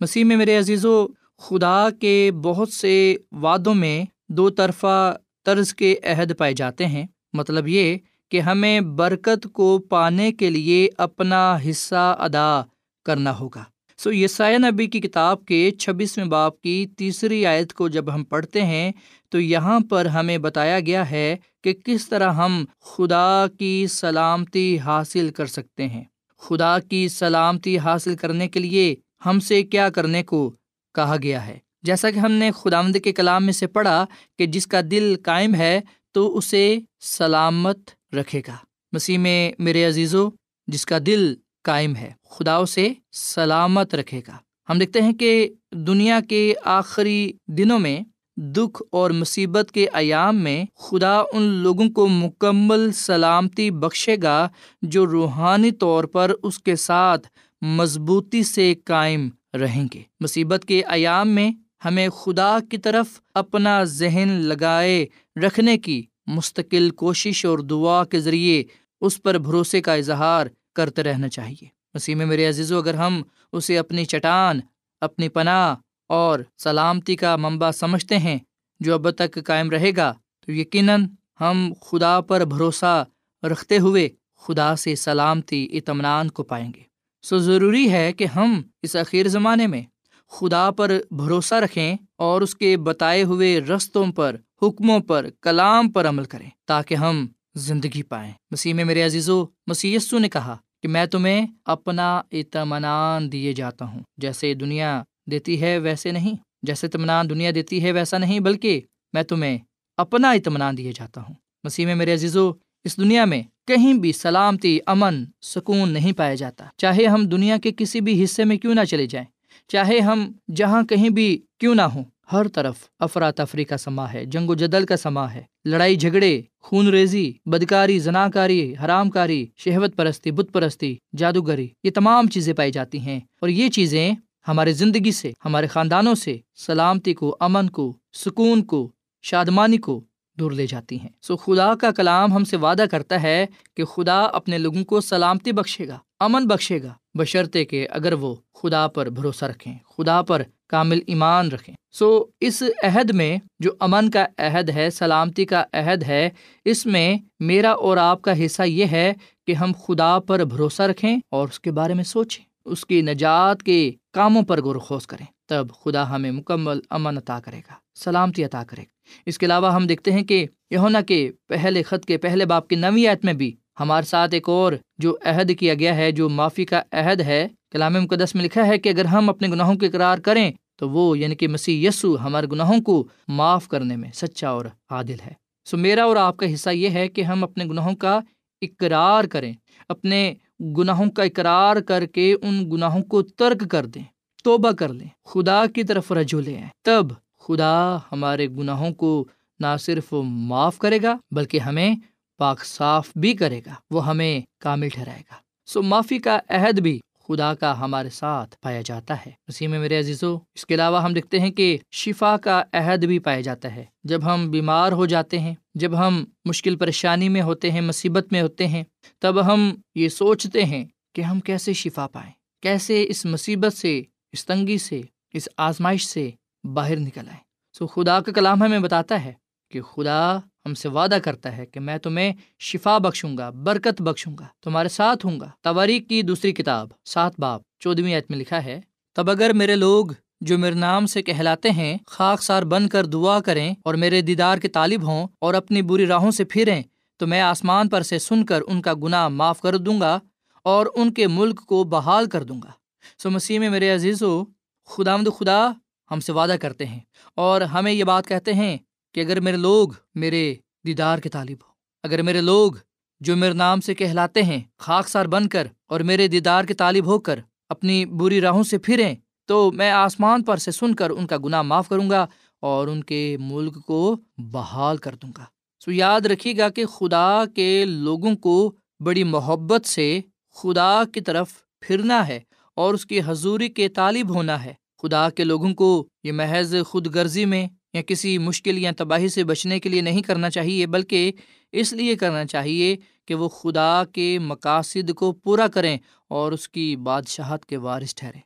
مسیح 0.01 0.25
میں 0.25 0.37
میرے 0.37 0.59
عزیز 0.59 0.85
و 0.85 1.07
خدا 1.39 1.89
کے 2.01 2.31
بہت 2.43 2.73
سے 2.73 3.17
وعدوں 3.33 3.75
میں 3.75 4.05
دو 4.29 4.51
طرفہ 4.51 5.17
طرز 5.45 5.75
کے 5.75 5.97
عہد 6.03 6.33
پائے 6.39 6.53
جاتے 6.53 6.87
ہیں۔ 6.87 7.07
مطلب 7.33 7.69
یہ 7.69 7.97
کہ 8.29 8.41
ہمیں 8.41 8.81
برکت 8.81 9.47
کو 9.53 9.79
پانے 9.79 10.33
کے 10.33 10.51
لیے 10.51 10.89
اپنا 10.99 11.59
حصہ 11.71 12.17
ادا 12.19 12.63
کرنا 13.05 13.39
ہوگا۔ 13.39 13.65
سو 14.03 14.13
یسایہ 14.13 14.59
نبی 14.59 14.87
کی 14.87 15.01
کتاب 15.01 15.45
کے 15.45 15.71
چھبیسویں 15.71 16.27
باپ 16.27 16.63
کی 16.63 16.87
تیسری 16.97 17.47
آیت 17.47 17.73
کو 17.73 17.89
جب 17.89 18.15
ہم 18.15 18.25
پڑھتے 18.25 18.65
ہیں، 18.65 18.93
تو 19.29 19.41
یہاں 19.41 19.81
پر 19.81 20.07
ہمیں 20.07 20.39
بتایا 20.39 20.81
گیا 20.81 21.11
ہے 21.11 21.37
کہ 21.65 21.73
کس 21.73 22.09
طرح 22.09 22.33
ہم 22.33 22.65
خدا 22.81 23.47
کی 23.59 23.87
سلامتی 23.91 24.79
حاصل 24.79 25.29
کر 25.29 25.47
سکتے 25.47 25.87
ہیں۔ 25.87 26.05
خدا 26.39 26.79
کی 26.79 27.09
سلامتی 27.09 27.79
حاصل 27.79 28.17
کرنے 28.17 28.49
کے 28.49 28.61
لیے 28.61 28.95
ہم 29.27 29.41
سے 29.41 29.63
کیا 29.63 29.89
کرنے 29.89 30.23
کو 30.23 30.51
کہا 30.95 31.17
گیا 31.23 31.47
ہے۔ 31.47 31.59
جیسا 31.83 32.11
کہ 32.11 32.19
ہم 32.19 32.33
نے 32.33 32.51
خداوند 32.51 32.97
کے 33.05 33.13
کلام 33.13 33.45
میں 33.45 33.53
سے 33.53 33.67
پڑھا 33.67 34.07
کہ 34.39 34.47
جس 34.47 34.67
کا 34.67 34.81
دل 34.91 35.17
قائم 35.23 35.55
ہے، 35.55 35.81
تو 36.13 36.37
اسے 36.37 36.79
سلامت 37.01 37.79
رکھے 38.15 38.41
گا۔ 38.49 38.57
مسیح 38.93 39.19
میں 39.19 39.53
میرے 39.59 39.85
عزیزو، 39.85 40.29
جس 40.67 40.87
کا 40.87 40.99
دل 41.07 41.35
قائم 41.63 41.97
ہے۔ 41.97 42.13
خدا 42.31 42.57
اسے 42.57 42.93
سلامت 43.13 43.95
رکھے 43.95 44.21
گا۔ 44.29 44.37
ہم 44.69 44.79
دیکھتے 44.79 45.01
ہیں 45.01 45.13
کہ 45.13 45.49
دنیا 45.73 46.21
کے 46.29 46.55
آخری 46.65 47.33
دنوں 47.49 47.79
میں 47.79 48.01
دکھ 48.37 48.83
اور 48.93 49.11
مصیبت 49.11 49.73
کے 49.73 49.87
ایام 49.93 50.37
میں 50.37 50.65
خدا 50.77 51.21
ان 51.33 51.43
لوگوں 51.43 51.91
کو 51.91 52.09
مکمل 52.09 52.93
سلامتی 52.93 53.71
بخشے 53.71 54.17
گا 54.23 54.49
جو 54.83 55.07
روحانی 55.07 55.71
طور 55.71 56.05
پر 56.05 56.33
اس 56.43 56.59
کے 56.59 56.77
ساتھ 56.77 57.29
مضبوطی 57.63 58.43
سے 58.43 58.75
قائم 58.85 59.29
رہیں 59.55 59.89
گے۔ 59.95 60.03
مصیبت 60.21 60.65
کے 60.65 60.83
ایام 60.85 61.29
میں 61.29 61.51
ہمیں 61.85 62.09
خدا 62.09 62.59
کی 62.71 62.79
طرف 62.79 63.21
اپنا 63.35 63.85
ذہن 63.85 64.29
لگائے 64.29 65.07
رکھنے 65.47 65.79
کی 65.79 66.03
مستقل 66.27 66.91
کوشش 66.91 67.45
اور 67.45 67.59
دعا 67.59 68.05
کے 68.05 68.21
ذریعے 68.21 68.65
اس 69.01 69.23
پر 69.23 69.39
بھروسے 69.39 69.81
کا 69.81 69.95
اظہار 69.95 70.47
کرتے 70.75 71.03
رہنا 71.03 71.29
چاہیے۔ 71.29 71.67
مسیح 71.95 72.15
میں 72.15 72.27
میرے 72.27 72.49
عزیز 72.49 72.73
و 72.73 72.79
اگر 72.79 72.95
ہم 72.95 73.23
اسے 73.53 73.79
اپنی 73.79 74.05
چٹان، 74.05 74.61
اپنی 75.01 75.29
پناہ 75.29 75.75
اور 76.09 76.39
سلامتی 76.59 77.17
کا 77.17 77.37
منبع 77.37 77.71
سمجھتے 77.71 78.19
ہیں 78.19 78.39
جو 78.81 78.95
اب 78.95 79.11
تک 79.11 79.39
قائم 79.47 79.71
رہے 79.71 79.91
گا، 79.97 80.15
تو 80.47 80.53
یقیناً 80.53 81.07
ہم 81.41 81.73
خدا 81.83 82.21
پر 82.21 82.45
بھروسہ 82.45 83.05
رکھتے 83.43 83.79
ہوئے 83.79 84.09
خدا 84.37 84.77
سے 84.77 84.95
سلامتی، 84.97 85.69
اطمینان 85.73 86.31
کو 86.31 86.43
پائیں 86.43 86.73
گے۔ 86.77 86.83
سو 87.23 87.39
ضروری 87.39 87.93
ہے 87.93 88.13
کہ 88.13 88.25
ہم 88.25 88.63
اس 88.83 88.97
اخیر 88.97 89.29
زمانے 89.29 89.67
میں 89.67 89.83
خدا 90.29 90.71
پر 90.71 90.99
بھروسہ 91.11 91.55
رکھیں 91.55 91.97
اور 92.17 92.41
اس 92.41 92.55
کے 92.55 92.77
بتائے 92.77 93.23
ہوئے 93.23 93.61
رستوں 93.61 94.13
پر، 94.13 94.37
حکموں 94.63 95.01
پر، 95.01 95.27
کلام 95.41 95.91
پر 95.91 96.09
عمل 96.09 96.25
کریں 96.25 96.51
تاکہ 96.65 96.95
ہم 96.95 97.27
زندگی 97.55 98.03
پائیں۔ 98.03 98.33
مسیح 98.51 98.75
میں 98.75 98.85
میرے 98.85 99.03
عزیز 99.03 99.31
و 99.31 99.45
مسی 99.67 99.97
نے 100.13 100.29
کہا 100.29 100.57
کہ 100.83 100.89
میں 100.89 101.07
تمہیں 101.07 101.47
اپنا 101.65 102.23
اطمینان 102.33 103.33
دیے 103.33 103.53
جاتا 103.53 103.85
ہوں۔ 103.85 104.01
جیسے 104.17 104.55
دنیا 104.55 105.03
دیتی 105.31 105.61
ہے 105.61 105.79
ویسے 105.79 106.11
نہیں، 106.11 106.35
جیسے 106.63 106.87
اطمینان 106.87 107.31
دنیا 107.31 107.51
دیتی 107.55 107.85
ہے 107.85 107.93
ویسا 107.93 108.19
نہیں، 108.19 108.41
بلکہ 108.41 108.81
میں 109.13 109.23
تمہیں 109.23 109.59
اپنا 109.97 110.31
اطمینان 110.31 110.77
دیے 110.77 110.93
جاتا 110.93 111.21
ہوں۔ 111.21 111.35
مسیح 111.65 111.87
میں 111.87 111.95
میرے 111.95 112.13
عزیز 112.13 112.37
و 112.37 112.53
اس 112.85 112.97
دنیا 112.97 113.25
میں 113.25 113.43
کہیں 113.67 113.95
بھی 113.95 114.13
سلامتی، 114.13 114.79
امن، 114.87 115.25
سکون 115.43 115.89
نہیں 115.89 116.13
پایا 116.13 116.35
جاتا۔ 116.35 116.65
چاہے 116.77 117.07
ہم 117.07 117.25
دنیا 117.25 117.57
کے 117.59 117.71
کسی 117.77 118.01
بھی 118.01 118.25
حصے 118.25 118.45
میں 118.45 118.57
کیوں 118.57 118.75
نہ 118.75 118.85
چلے 118.85 119.07
جائیں، 119.07 119.27
چاہے 119.69 120.01
ہم 120.01 120.33
جہاں 120.57 120.83
کہیں 120.83 121.09
بھی 121.09 121.41
کیوں 121.59 121.75
نہ 121.75 121.83
ہوں 121.83 122.05
ہر 122.33 122.49
طرف 122.49 122.77
افراتفری 122.99 123.65
کا 123.65 123.77
سما 123.77 124.13
ہے، 124.13 124.25
جنگ 124.25 124.51
و 124.51 124.55
جدل 124.55 124.87
کا 124.87 124.97
سما 124.97 125.35
ہے۔ 125.35 125.43
لڑائی 125.65 125.97
جھگڑے، 125.97 126.43
خون 126.61 126.87
ریزی، 126.87 127.33
بدکاری، 127.47 127.99
زناکاری 127.99 128.75
حرام 128.85 129.11
کاری 129.11 129.47
شہوت 129.57 129.97
پرستی، 129.97 130.31
بت 130.31 130.47
پرستی، 130.53 130.97
جادوگری، 131.17 131.69
یہ 131.85 131.91
تمام 131.95 132.27
چیزیں 132.27 132.55
پائی 132.55 132.73
جاتی 132.73 133.01
ہیں۔ 133.01 133.21
اور 133.41 133.49
یہ 133.49 133.69
چیزیں 133.69 134.15
ہمارے 134.49 134.73
زندگی 134.73 135.13
سے، 135.13 135.33
ہمارے 135.45 135.67
خاندانوں 135.67 136.15
سے 136.15 136.39
سلامتی 136.57 137.15
کو، 137.15 137.37
امن 137.41 137.71
کو، 137.71 137.97
سکون 138.13 138.63
کو، 138.63 138.91
شادمانی 139.23 139.77
کو 139.77 140.05
دور 140.39 140.53
لے 140.53 140.67
جاتی 140.67 141.01
ہیں۔ 141.01 141.09
سو 141.23 141.37
خدا 141.37 141.75
کا 141.75 141.91
کلام 141.91 142.33
ہم 142.33 142.45
سے 142.45 142.57
وعدہ 142.57 142.85
کرتا 142.91 143.23
ہے 143.23 143.47
کہ 143.77 143.85
خدا 143.85 144.21
اپنے 144.21 144.59
لوگوں 144.59 144.85
کو 144.85 145.01
سلامتی 145.01 145.53
بخشے 145.53 145.89
گا۔ 145.89 145.99
امن 146.21 146.47
بخشے 146.47 146.83
گا، 146.83 146.95
بشرطے 147.15 147.65
کہ 147.65 147.87
اگر 147.91 148.13
وہ 148.13 148.35
خدا 148.55 148.87
پر 148.87 149.11
بھروسہ 149.11 149.45
رکھیں، 149.45 149.79
خدا 149.97 150.23
پر 150.23 150.43
کامل 150.69 151.01
ایمان 151.07 151.49
رکھیں۔ 151.49 151.75
سو 151.93 152.25
اس 152.41 152.63
عہد 152.83 153.11
میں 153.11 153.37
جو 153.59 153.71
امن 153.81 154.11
کا 154.11 154.27
عہد 154.39 154.71
ہے، 154.71 154.91
سلامتی 154.91 155.45
کا 155.45 155.65
عہد 155.73 156.03
ہے، 156.03 156.31
اس 156.65 156.87
میں 156.87 157.17
میرا 157.41 157.71
اور 157.71 157.97
آپ 157.97 158.23
کا 158.23 158.45
حصہ 158.45 158.63
یہ 158.63 158.87
ہے 158.87 159.13
کہ 159.47 159.53
ہم 159.53 159.73
خدا 159.87 160.19
پر 160.19 160.45
بھروسہ 160.45 160.83
رکھیں 160.83 161.17
اور 161.31 161.49
اس 161.49 161.61
کے 161.61 161.73
بارے 161.73 161.95
میں 161.95 162.05
سوچیں۔ 162.05 162.45
اس 162.65 162.87
کی 162.87 163.03
نجات 163.03 163.63
کے 163.63 163.93
کاموں 164.13 164.43
پر 164.43 164.63
غور 164.63 165.01
کریں، 165.07 165.27
تب 165.49 165.67
خدا 165.85 166.11
ہمیں 166.11 166.31
مکمل 166.31 166.81
امن 166.91 167.17
عطا 167.17 167.41
کرے 167.41 167.59
گا، 167.59 167.75
سلامتی 167.95 168.45
عطا 168.45 168.63
کرے 168.65 168.83
گا۔ 168.83 169.01
اس 169.27 169.39
کے 169.39 169.47
علاوہ 169.47 169.75
ہم 169.75 169.87
دیکھتے 169.87 170.13
ہیں 170.13 170.23
کہ 170.23 170.47
یونا 170.71 171.01
کے 171.01 171.31
پہلے 171.47 171.83
خط 171.83 172.05
کے 172.05 172.17
پہلے 172.17 172.45
باپ 172.45 172.69
کی 172.69 172.77
نوی 172.77 173.07
عت 173.07 173.25
میں 173.25 173.33
بھی 173.33 173.57
ہمارے 173.81 174.07
ساتھ 174.07 174.35
ایک 174.35 174.49
اور 174.49 174.73
جو 174.99 175.17
عہد 175.25 175.51
کیا 175.59 175.75
گیا 175.75 175.97
ہے، 175.97 176.11
جو 176.13 176.29
معافی 176.29 176.65
کا 176.65 176.83
عہد 176.93 177.21
ہے، 177.21 177.47
کلام 177.73 177.95
مقدس 177.95 178.35
میں 178.35 178.45
لکھا 178.45 178.67
ہے 178.67 178.79
کہ 178.79 178.89
اگر 178.89 179.05
ہم 179.05 179.29
اپنے 179.31 179.49
گناہوں 179.49 179.75
کے 179.75 179.87
اقرار 179.87 180.19
کریں 180.19 180.51
تو 180.79 180.89
وہ 180.91 181.19
یعنی 181.19 181.35
کہ 181.35 181.49
مسیح 181.49 181.89
یسو 181.89 182.15
ہمارے 182.21 182.47
گناہوں 182.47 182.81
کو 182.81 183.07
معاف 183.29 183.69
کرنے 183.69 183.97
میں 183.97 184.11
سچا 184.15 184.49
اور 184.49 184.65
عادل 184.91 185.21
ہے۔ 185.27 185.33
سو 185.67 185.77
میرا 185.77 186.05
اور 186.05 186.17
آپ 186.17 186.37
کا 186.37 186.53
حصہ 186.55 186.71
یہ 186.71 186.91
ہے 186.91 187.07
کہ 187.09 187.23
ہم 187.23 187.45
اپنے 187.45 187.65
گناہوں 187.65 187.95
کا 187.95 188.19
اقرار 188.63 189.25
کریں، 189.25 189.53
اپنے 189.89 190.35
گناہوں 190.77 191.11
کا 191.11 191.23
اقرار 191.23 191.77
کر 191.81 192.07
کے 192.07 192.33
ان 192.43 192.71
گناہوں 192.71 193.03
کو 193.03 193.23
ترک 193.23 193.71
کر 193.71 193.87
دیں، 193.87 194.03
توبہ 194.45 194.71
کر 194.71 194.93
لیں، 194.93 195.09
خدا 195.25 195.65
کی 195.67 195.83
طرف 195.83 196.13
رجو 196.13 196.41
لیں 196.41 196.63
تب 196.85 197.13
خدا 197.39 197.97
ہمارے 198.13 198.47
گناہوں 198.49 198.93
کو 198.95 199.25
نہ 199.61 199.77
صرف 199.81 200.13
معاف 200.25 200.79
کرے 200.79 200.99
گا، 201.03 201.17
بلکہ 201.31 201.59
ہمیں 201.59 201.95
پاک 202.41 202.65
صاف 202.65 203.11
بھی 203.17 203.35
کرے 203.35 203.61
گا، 203.67 203.75
وہ 203.91 204.07
ہمیں 204.07 204.41
کامل 204.61 204.89
ٹھہرائے 204.89 205.21
گا۔ 205.21 205.35
سو 205.67 205.83
معافی 205.83 206.19
کا 206.19 206.41
عہد 206.49 206.81
بھی 206.81 207.01
خدا 207.29 207.55
کا 207.55 207.81
ہمارے 207.81 208.11
ساتھ 208.11 208.57
پایا 208.63 208.83
جاتا 208.85 209.15
ہے۔ 209.15 209.31
اسی 209.49 209.67
میں 209.67 209.79
میرے 209.79 209.99
عزیزو، 209.99 210.39
اس 210.55 210.67
کے 210.67 210.75
علاوہ 210.75 211.03
ہم 211.03 211.13
دیکھتے 211.13 211.41
ہیں 211.41 211.51
کہ 211.51 211.79
شفا 211.91 212.37
کا 212.37 212.63
عہد 212.73 213.05
بھی 213.05 213.19
پایا 213.19 213.41
جاتا 213.41 213.75
ہے۔ 213.75 213.85
جب 214.05 214.35
ہم 214.35 214.51
بیمار 214.51 214.93
ہو 214.93 215.07
جاتے 215.07 215.39
ہیں، 215.39 215.55
جب 215.75 215.99
ہم 215.99 216.25
مشکل 216.45 216.77
پریشانی 216.77 217.29
میں 217.29 217.43
ہوتے 217.43 217.71
ہیں، 217.71 217.81
مصیبت 217.81 218.33
میں 218.33 218.43
ہوتے 218.43 218.67
ہیں، 218.67 218.85
تب 219.19 219.53
ہم 219.53 219.75
یہ 219.95 220.09
سوچتے 220.09 220.65
ہیں 220.65 220.85
کہ 221.15 221.23
ہم 221.23 221.41
کیسے 221.41 221.73
شفا 221.73 222.07
پائیں؟ 222.07 222.33
کیسے 222.63 223.05
اس 223.09 223.27
مصیبت 223.27 223.73
سے، 223.73 224.03
اس 224.33 224.47
تنگی 224.47 224.79
سے، 224.79 225.01
اس 225.33 225.49
آزمائش 225.57 226.07
سے 226.07 226.31
باہر 226.65 226.97
نکل 226.97 227.29
آئیں؟ 227.29 227.45
سو 227.79 227.87
خدا 227.87 228.21
کا 228.21 228.33
کلام 228.33 228.63
ہمیں 228.63 228.79
بتاتا 228.79 229.25
ہے 229.25 229.33
کہ 229.71 229.83
خدا 229.83 230.39
ہم 230.67 230.75
سے 230.75 230.89
وعدہ 230.89 231.19
کرتا 231.25 231.57
ہے 231.57 231.67
کہ 231.67 231.81
میں 231.81 231.99
تمہیں 231.99 232.33
شفا 232.59 232.99
بخشوں 232.99 233.39
گا، 233.39 233.51
برکت 233.51 234.03
بخشوں 234.03 234.33
گا، 234.39 234.47
تمہارے 234.63 234.89
ساتھ 234.89 235.27
ہوں 235.27 235.41
گا۔ 235.41 235.51
تواریخ 235.61 236.09
کی 236.09 236.23
دوسری 236.23 236.53
کتاب، 236.53 236.89
سات 237.05 237.41
باپ 237.41 237.63
چودہویں 237.81 238.17
عت 238.17 238.31
میں 238.31 238.39
لکھا 238.39 238.65
ہے، 238.65 238.81
تب 239.17 239.31
اگر 239.31 239.53
میرے 239.53 239.77
لوگ 239.77 240.07
جو 240.41 240.59
میرے 240.59 240.75
نام 240.75 241.07
سے 241.07 241.23
کہلاتے 241.23 241.71
ہیں، 241.71 241.97
خاک 242.07 242.43
سار 242.43 242.63
بن 242.63 242.89
کر 242.89 243.07
دعا 243.07 243.41
کریں 243.41 243.75
اور 243.83 243.95
میرے 243.95 244.21
دیدار 244.21 244.59
کے 244.59 244.69
طالب 244.69 245.07
ہوں 245.07 245.27
اور 245.39 245.55
اپنی 245.55 245.83
بری 245.83 246.07
راہوں 246.07 246.31
سے 246.31 246.45
پھریں، 246.45 246.83
تو 247.17 247.27
میں 247.27 247.41
آسمان 247.41 247.89
پر 247.89 248.03
سے 248.03 248.19
سن 248.19 248.45
کر 248.45 248.61
ان 248.67 248.83
کا 248.83 248.93
گناہ 248.95 249.29
معاف 249.29 249.61
کر 249.61 249.77
دوں 249.77 250.01
گا 250.01 250.19
اور 250.63 250.87
ان 250.95 251.13
کے 251.13 251.27
ملک 251.27 251.61
کو 251.61 251.85
بحال 251.85 252.27
کر 252.27 252.43
دوں 252.43 252.61
گا۔ 252.63 252.71
سو 253.19 253.31
مسیح 253.31 253.59
میں 253.59 253.71
میرے 253.71 253.91
عزیز 253.91 254.23
و 254.23 254.45
خدا 254.89 255.17
مد 255.17 255.29
خدا 255.39 255.71
ہم 256.11 256.21
سے 256.21 256.33
وعدہ 256.33 256.57
کرتے 256.61 256.87
ہیں 256.87 257.01
اور 257.35 257.61
ہمیں 257.61 257.93
یہ 257.93 258.05
بات 258.05 258.27
کہتے 258.27 258.55
ہیں 258.55 258.77
کہ 259.13 259.21
اگر 259.21 259.41
میرے 259.41 259.57
لوگ 259.57 259.89
میرے 260.15 260.55
دیدار 260.87 261.19
کے 261.19 261.29
طالب 261.29 261.57
ہو 261.63 261.73
اگر 262.03 262.23
میرے 262.23 262.41
لوگ 262.41 262.73
جو 263.21 263.37
میرے 263.37 263.53
نام 263.53 263.81
سے 263.81 263.95
کہلاتے 263.95 264.43
ہیں، 264.43 264.61
خاک 264.79 265.09
سار 265.09 265.27
بن 265.27 265.49
کر 265.49 265.67
اور 265.87 266.01
میرے 266.01 266.29
دیدار 266.29 266.65
کے 266.65 266.75
طالب 266.75 267.07
ہو 267.07 267.19
کر 267.19 267.41
اپنی 267.69 268.05
بری 268.05 268.41
راہوں 268.41 268.63
سے 268.63 268.79
پھریں، 268.79 269.15
تو 269.47 269.73
میں 269.73 269.91
آسمان 269.91 270.43
پر 270.43 270.57
سے 270.57 270.71
سن 270.71 270.95
کر 270.95 271.11
ان 271.11 271.27
کا 271.27 271.37
گناہ 271.45 271.63
معاف 271.63 271.89
کروں 271.89 272.11
گا 272.11 272.27
اور 272.61 272.89
ان 272.89 273.05
کے 273.05 273.37
ملک 273.41 273.87
کو 273.87 274.17
بحال 274.39 274.97
کر 274.97 275.15
دوں 275.15 275.31
گا۔ 275.39 275.45
سو 275.85 275.93
یاد 275.93 276.21
رکھیے 276.21 276.57
گا 276.57 276.69
کہ 276.69 276.87
خدا 276.87 277.43
کے 277.55 277.85
لوگوں 277.85 278.37
کو 278.37 278.73
بڑی 279.01 279.25
محبت 279.25 279.87
سے 279.87 280.21
خدا 280.55 281.03
کی 281.15 281.21
طرف 281.21 281.51
پھرنا 281.81 282.29
ہے 282.29 282.41
اور 282.75 282.95
اس 282.95 283.07
کی 283.07 283.21
حضوری 283.27 283.69
کے 283.69 283.89
طالب 283.89 284.35
ہونا 284.35 284.65
ہے۔ 284.65 284.75
خدا 285.03 285.31
کے 285.31 285.45
لوگوں 285.45 285.75
کو 285.75 286.07
یہ 286.25 286.33
محض 286.33 286.75
خود 286.87 287.07
غرضی 287.07 287.45
میں 287.45 287.69
یا 287.93 288.03
کسی 288.03 288.39
مشکل 288.39 288.79
یا 288.79 288.91
تباہی 288.97 289.29
سے 289.29 289.45
بچنے 289.45 289.81
کے 289.81 289.89
لیے 289.89 290.01
نہیں 290.01 290.23
کرنا 290.23 290.51
چاہیے، 290.51 290.87
بلکہ 290.87 291.33
اس 291.73 291.93
لیے 291.93 292.17
کرنا 292.17 292.45
چاہیے 292.45 292.97
کہ 293.27 293.35
وہ 293.35 293.49
خدا 293.49 294.03
کے 294.13 294.39
مقاصد 294.39 295.15
کو 295.15 295.33
پورا 295.33 295.69
کریں 295.69 295.99
اور 296.29 296.53
اس 296.53 296.69
کی 296.69 296.97
بادشاہت 296.97 297.67
کے 297.67 297.77
وارث 297.77 298.15
ٹھہریں۔ 298.15 298.41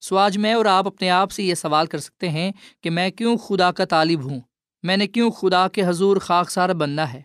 سو 0.00 0.16
آج 0.16 0.38
میں 0.38 0.52
اور 0.52 0.64
آپ 0.64 0.86
اپنے 0.86 1.10
آپ 1.10 1.30
سے 1.30 1.42
یہ 1.42 1.54
سوال 1.54 1.86
کر 1.86 1.98
سکتے 1.98 2.28
ہیں 2.28 2.52
کہ 2.82 2.90
میں 2.90 3.10
کیوں 3.10 3.36
خدا 3.36 3.72
کا 3.72 3.84
طالب 3.84 4.30
ہوں؟ 4.30 4.40
میں 4.82 4.96
نے 4.96 5.06
کیوں 5.06 5.30
خدا 5.30 5.68
کے 5.68 5.82
حضور 5.86 6.16
خاکسار 6.16 6.68
بننا 6.68 7.12
ہے؟ 7.12 7.22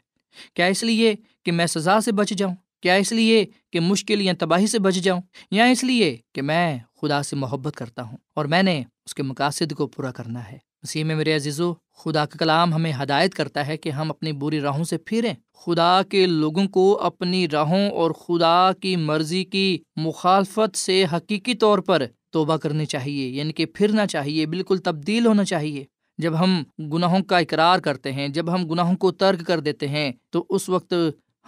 کیا 0.54 0.66
اس 0.66 0.84
لیے 0.84 1.16
کہ 1.46 1.52
میں 1.52 1.66
سزا 1.66 2.02
سے 2.02 2.12
بچ 2.12 2.30
جاؤں؟ 2.30 2.56
کیا 2.82 2.94
اس 2.94 3.12
لیے 3.12 3.46
کہ 3.74 3.80
مشکل 3.80 4.22
یا 4.22 4.34
تباہی 4.40 4.68
سے 4.68 4.80
بچ 4.80 4.96
جاؤں؟ 4.96 5.22
یا 5.52 5.66
اس 5.66 5.84
لیے 5.84 6.18
کہ 6.34 6.42
میں 6.42 6.78
خدا 7.02 7.24
سے 7.24 7.36
محبت 7.36 7.74
کرتا 7.76 8.04
ہوں 8.04 8.18
اور 8.36 8.46
میں 8.46 8.64
نے 8.64 8.84
اس 9.06 9.16
کے 9.16 9.24
مقاصد 9.24 9.74
کو 9.74 9.88
پورا 9.88 10.12
کرنا 10.12 10.52
ہے؟ 10.52 10.58
مسیح 10.86 11.04
میں 11.04 11.16
میرے 11.16 11.36
عزیزو، 11.36 11.74
خدا 11.74 12.26
کا 12.26 12.38
کلام 12.38 12.74
ہمیں 12.74 12.92
ہدایت 13.04 13.34
کرتا 13.34 13.68
ہے 13.68 13.78
کہ 13.78 13.90
ہم 13.90 14.10
اپنی 14.10 14.32
بری 14.32 14.62
راہوں 14.62 14.84
سے 14.84 14.98
پھریں۔ 14.98 15.34
خدا 15.54 16.02
کے 16.10 16.26
لوگوں 16.26 16.68
کو 16.68 17.00
اپنی 17.02 17.50
راہوں 17.50 17.90
اور 17.90 18.12
خدا 18.12 18.72
کی 18.82 18.96
مرضی 18.96 19.44
کی 19.44 19.78
مخالفت 19.96 20.78
سے 20.78 21.06
حقیقی 21.14 21.54
طور 21.54 21.80
پر 21.80 22.06
توبہ 22.30 22.58
کرنی 22.58 22.86
چاہیے 22.86 23.28
یعنی 23.28 23.54
کہ 23.54 23.66
پھرنا 23.66 24.08
چاہیے، 24.08 24.46
بالکل 24.46 24.78
تبدیل 24.78 25.26
ہونا 25.26 25.44
چاہیے۔ 25.44 25.86
جب 26.18 26.40
ہم 26.40 26.64
گناہوں 26.80 27.24
کا 27.24 27.38
اقرار 27.38 27.80
کرتے 27.80 28.12
ہیں، 28.12 28.28
جب 28.28 28.54
ہم 28.54 28.68
گناہوں 28.68 28.96
کو 28.96 29.12
ترک 29.12 29.48
کر 29.48 29.60
دیتے 29.60 29.88
ہیں، 29.88 30.12
تو 30.30 30.46
اس 30.50 30.70
وقت 30.70 30.94